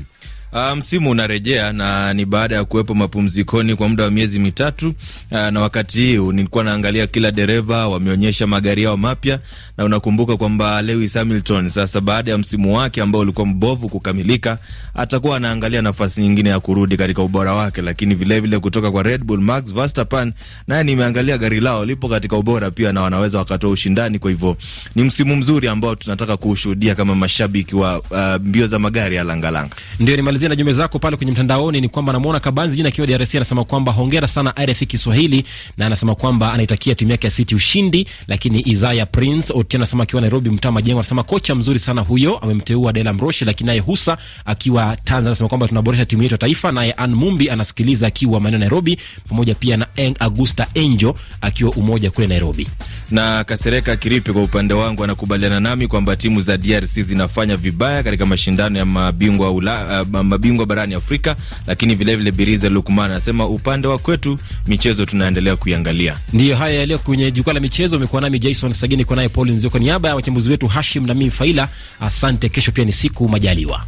Uh, 0.54 0.78
msimu 0.78 1.10
unarejea 1.10 1.74
na 1.74 2.14
ni 2.14 2.26
baada 2.26 2.56
ya 2.56 2.66
kuwepo 2.66 2.96
mapumzikoni 2.96 3.76
kwa 3.76 3.90
muda 3.90 4.04
wa 4.04 4.12
miezi 4.12 4.40
mitatu. 4.40 4.94
Uh, 5.32 5.40
na 5.48 5.60
wakati 5.62 6.16
huu 6.18 6.32
nilikuwa 6.32 6.64
naangalia 6.64 7.08
kila 7.08 7.32
dereva 7.32 7.88
wameonyesha 7.88 8.48
magari 8.48 8.84
yao 8.84 8.98
mapya 8.98 9.40
na 9.82 9.86
unakumbuka 9.86 10.38
kwamba 10.38 10.82
Lewis 10.82 11.14
Hamilton 11.14 11.70
sasa 11.70 12.02
baada 12.02 12.32
ya 12.32 12.38
msimu 12.38 12.78
wake 12.78 13.02
ambao 13.02 13.22
ulikuwa 13.22 13.46
mbovu 13.48 13.90
kukamilika, 13.90 14.58
atakuwa 14.96 15.38
anaangalia 15.38 15.82
nafasi 15.82 16.22
nyingine 16.22 16.50
ya 16.50 16.60
kurudi 16.60 16.98
katika 16.98 17.22
ubora 17.22 17.54
wake, 17.54 17.82
lakini 17.82 18.16
vilevile 18.16 18.40
vile 18.42 18.60
kutoka 18.60 18.92
kwa 18.92 19.04
Red 19.04 19.24
Bull, 19.24 19.40
Max 19.42 19.74
Verstappen 19.74 20.34
naye 20.68 20.84
nimeangalia 20.84 21.38
gari 21.38 21.60
lao 21.60 21.86
lipo 21.86 22.10
katika 22.10 22.38
ubora 22.38 22.72
pia 22.72 22.94
na 22.94 23.02
wanaweza 23.02 23.38
wakatoa 23.38 23.70
ushindani. 23.72 24.20
Kwa 24.20 24.32
hivyo 24.32 24.58
ni 24.96 25.04
msimu 25.04 25.36
mzuri 25.36 25.68
ambao 25.68 25.96
tunataka 25.96 26.38
kuushuhudia 26.38 26.96
kama 26.96 27.16
mashabiki 27.16 27.76
wa 27.76 28.00
uh, 28.00 28.46
mbio 28.48 28.68
za 28.68 28.80
magari 28.80 29.16
ya 29.16 29.24
langalanga. 29.24 29.76
Ndio 30.00 30.16
nimalizia 30.16 30.50
na 30.50 30.56
jumbe 30.56 30.74
zako 30.74 31.00
pale 31.00 31.18
kwenye 31.18 31.32
mtandaoni. 31.32 31.82
Ni 31.82 31.90
kwamba 31.90 32.14
namuona 32.14 32.40
Kabanzi 32.40 32.76
jina 32.78 32.90
akiwa 32.90 33.08
DRC 33.08 33.36
anasema 33.36 33.64
kwamba 33.64 33.92
hongera 33.92 34.28
sana 34.28 34.54
RFI 34.66 34.86
Kiswahili, 34.86 35.46
na 35.78 35.86
anasema 35.86 36.16
kwamba 36.16 36.54
anaitakia 36.54 36.96
timu 36.96 37.12
yake 37.12 37.28
ya 37.28 37.32
City 37.32 37.56
ushindi. 37.56 38.08
Lakini 38.28 38.64
Isaiah 38.66 39.08
Prince 39.12 39.54
Otieno 39.72 39.84
anasema 39.84 40.04
akiwa 40.04 40.22
Nairobi, 40.22 40.50
mtaa 40.50 40.72
Majengo, 40.72 41.00
anasema 41.00 41.24
kocha 41.24 41.56
mzuri 41.56 41.80
sana 41.80 42.02
huyo, 42.02 42.38
amemteua 42.38 42.94
Dela 42.94 43.14
Mroshi. 43.14 43.46
Lakini 43.46 43.68
naye 43.68 43.80
Husa 43.80 44.18
akiwa 44.46 44.98
Tanzania 44.98 45.28
anasema 45.30 45.50
kwamba 45.50 45.68
tunaboresha 45.68 46.06
timu 46.06 46.24
yetu 46.24 46.34
ya 46.34 46.38
taifa. 46.38 46.72
Naye 46.72 46.92
Ann 46.92 47.14
Mumbi 47.14 47.50
anasikiliza 47.50 48.08
akiwa 48.08 48.40
maeneo 48.40 48.60
Nairobi, 48.60 48.98
pamoja 49.30 49.56
pia 49.56 49.78
na 49.78 49.88
Eng 49.96 50.16
Augusta 50.20 50.68
Angel 50.76 51.14
akiwa 51.42 51.72
Umoja 51.72 52.12
kule 52.12 52.28
Nairobi. 52.28 52.68
Na 53.12 53.44
Kasereka 53.44 53.96
Kiripi 53.96 54.32
kwa 54.34 54.44
upande 54.44 54.74
wangu 54.74 55.04
anakubaliana 55.04 55.60
nami 55.60 55.88
kwamba 55.88 56.16
timu 56.16 56.42
za 56.42 56.58
DRC 56.58 57.00
zinafanya 57.02 57.58
vibaya 57.58 58.04
katika 58.04 58.26
mashindano 58.26 58.80
ya 58.80 58.86
mabingwa 58.86 59.52
ula, 59.52 60.02
uh, 60.02 60.08
mabingwa 60.22 60.66
barani 60.66 60.94
Afrika, 60.94 61.36
lakini 61.68 61.96
vilevile 61.96 62.32
Birize 62.32 62.70
Lukman 62.70 63.12
anasema 63.12 63.46
upande 63.48 63.88
wa 63.88 63.98
kwetu 63.98 64.40
michezo 64.68 65.06
tunaendelea 65.06 65.56
kuiangalia. 65.56 66.18
Ndiyo 66.34 66.56
haya 66.56 66.80
yaliyo 66.80 66.98
kwenye 67.00 67.32
jukwaa 67.32 67.54
la 67.54 67.60
michezo. 67.60 67.98
Umekuwa 67.98 68.22
nami 68.22 68.40
Jason 68.40 68.74
Sagini, 68.74 69.06
kwa 69.06 69.16
naye 69.16 69.30
Paul 69.30 69.51
Nzio, 69.54 69.70
kwa 69.70 69.80
niaba 69.80 70.10
ya 70.10 70.16
wachambuzi 70.16 70.50
wetu 70.50 70.68
Hashim 70.68 71.06
na 71.08 71.14
mimi 71.14 71.32
Faila. 71.32 71.68
Asante. 72.00 72.50
Kesho 72.50 72.72
pia 72.72 72.86
ni 72.86 72.94
siku 72.94 73.28
majaliwa. 73.30 73.86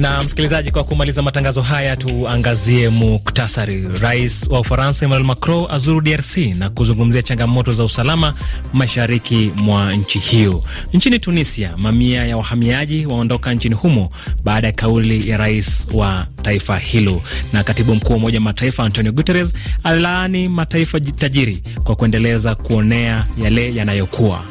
Na 0.00 0.22
msikilizaji, 0.22 0.70
kwa 0.70 0.84
kumaliza 0.84 1.22
matangazo 1.22 1.60
haya, 1.60 1.96
tuangazie 1.96 2.88
muktasari. 2.88 3.88
Rais 4.00 4.46
wa 4.50 4.60
Ufaransa 4.60 5.04
Emmanuel 5.04 5.26
Macron 5.26 5.66
azuru 5.70 6.00
DRC 6.00 6.36
na 6.36 6.70
kuzungumzia 6.70 7.22
changamoto 7.22 7.72
za 7.72 7.84
usalama 7.84 8.34
mashariki 8.72 9.52
mwa 9.56 9.92
nchi 9.96 10.18
hiyo. 10.18 10.62
Nchini 10.92 11.18
Tunisia, 11.18 11.76
mamia 11.76 12.24
ya 12.26 12.36
wahamiaji 12.36 13.06
waondoka 13.06 13.54
nchini 13.54 13.74
humo 13.74 14.10
baada 14.44 14.66
ya 14.66 14.72
kauli 14.72 15.28
ya 15.28 15.36
rais 15.36 15.88
wa 15.94 16.26
taifa 16.42 16.76
hilo. 16.78 17.22
Na 17.52 17.64
katibu 17.64 17.94
mkuu 17.94 18.10
wa 18.10 18.16
Umoja 18.16 18.38
wa 18.38 18.44
Mataifa 18.44 18.84
Antonio 18.84 19.12
Guterres 19.12 19.54
alilaani 19.84 20.48
mataifa 20.48 21.00
tajiri 21.00 21.62
kwa 21.84 21.96
kuendeleza 21.96 22.54
kuonea 22.54 23.24
yale 23.42 23.74
yanayokuwa 23.74 24.44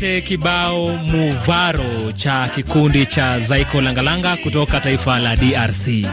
Tupate 0.00 0.20
kibao 0.20 0.96
muvaro 0.96 2.12
cha 2.16 2.48
kikundi 2.54 3.06
cha 3.06 3.40
Zaiko 3.40 3.80
Langalanga 3.80 4.36
kutoka 4.36 4.80
taifa 4.80 5.18
la 5.18 5.36
DRC. 5.36 6.06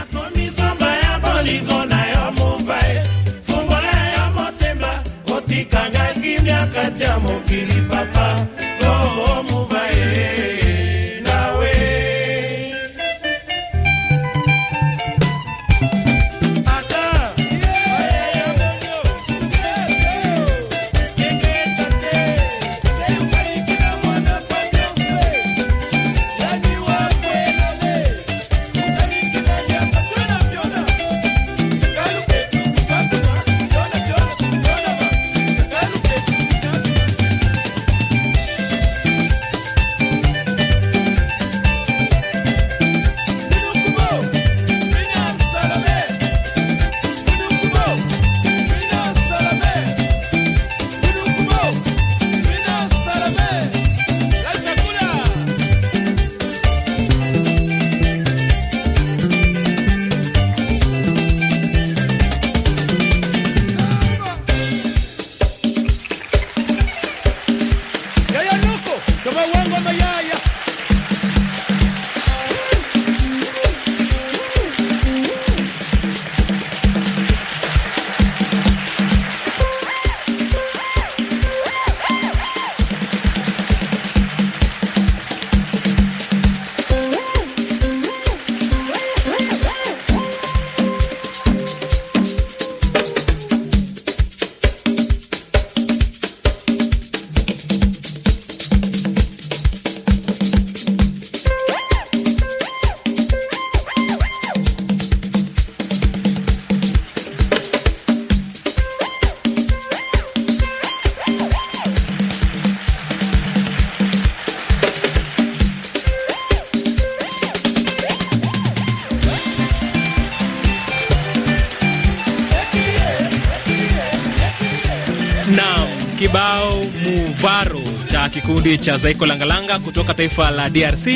Kibao 126.18 126.86
muvaro 127.04 127.82
cha 128.12 128.30
kikundi 128.30 128.78
cha 128.78 128.98
Zaiko 128.98 129.26
Langalanga 129.26 129.80
kutoka 129.80 130.14
taifa 130.14 130.52
la 130.52 130.70
DRC 130.70 131.08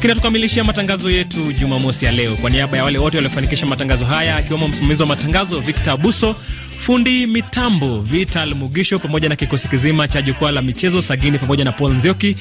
kinatukamilishia 0.00 0.64
matangazo 0.64 1.10
yetu 1.10 1.52
Jumamosi 1.52 2.04
ya 2.04 2.12
leo. 2.12 2.36
Kwa 2.36 2.50
niaba 2.50 2.76
ya 2.76 2.84
wale 2.84 2.98
wote 2.98 3.16
waliofanikisha 3.16 3.66
matangazo 3.66 4.04
haya, 4.04 4.36
akiwemo 4.36 4.68
msimamizi 4.68 5.02
wa 5.02 5.08
matangazo 5.08 5.60
Victor 5.60 5.96
Buso, 5.96 6.34
fundi 6.78 7.26
mitambo 7.26 8.00
Vital 8.00 8.54
Mugisho, 8.54 8.98
pamoja 8.98 9.28
na 9.28 9.36
kikosi 9.36 9.68
kizima 9.68 10.08
cha 10.08 10.22
jukwaa 10.22 10.50
la 10.50 10.62
michezo 10.62 11.02
Sagini 11.02 11.38
pamoja 11.38 11.64
na 11.64 11.72
Paul 11.72 11.94
Nzioki, 11.94 12.36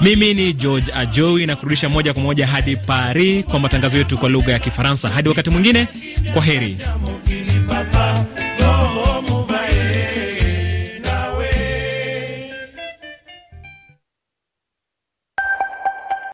mimi 0.00 0.34
ni 0.34 0.52
George 0.52 0.92
Ajoi 0.94 1.46
na 1.46 1.56
kurudisha 1.56 1.88
moja 1.88 2.12
kwa 2.14 2.22
moja 2.22 2.46
hadi 2.46 2.76
Paris 2.76 3.44
kwa 3.44 3.60
matangazo 3.60 3.98
yetu 3.98 4.18
kwa 4.18 4.28
lugha 4.28 4.52
ya 4.52 4.58
Kifaransa. 4.58 5.08
Hadi 5.08 5.28
wakati 5.28 5.50
mwingine, 5.50 5.86
kwa 6.34 6.42
heri. 6.44 6.78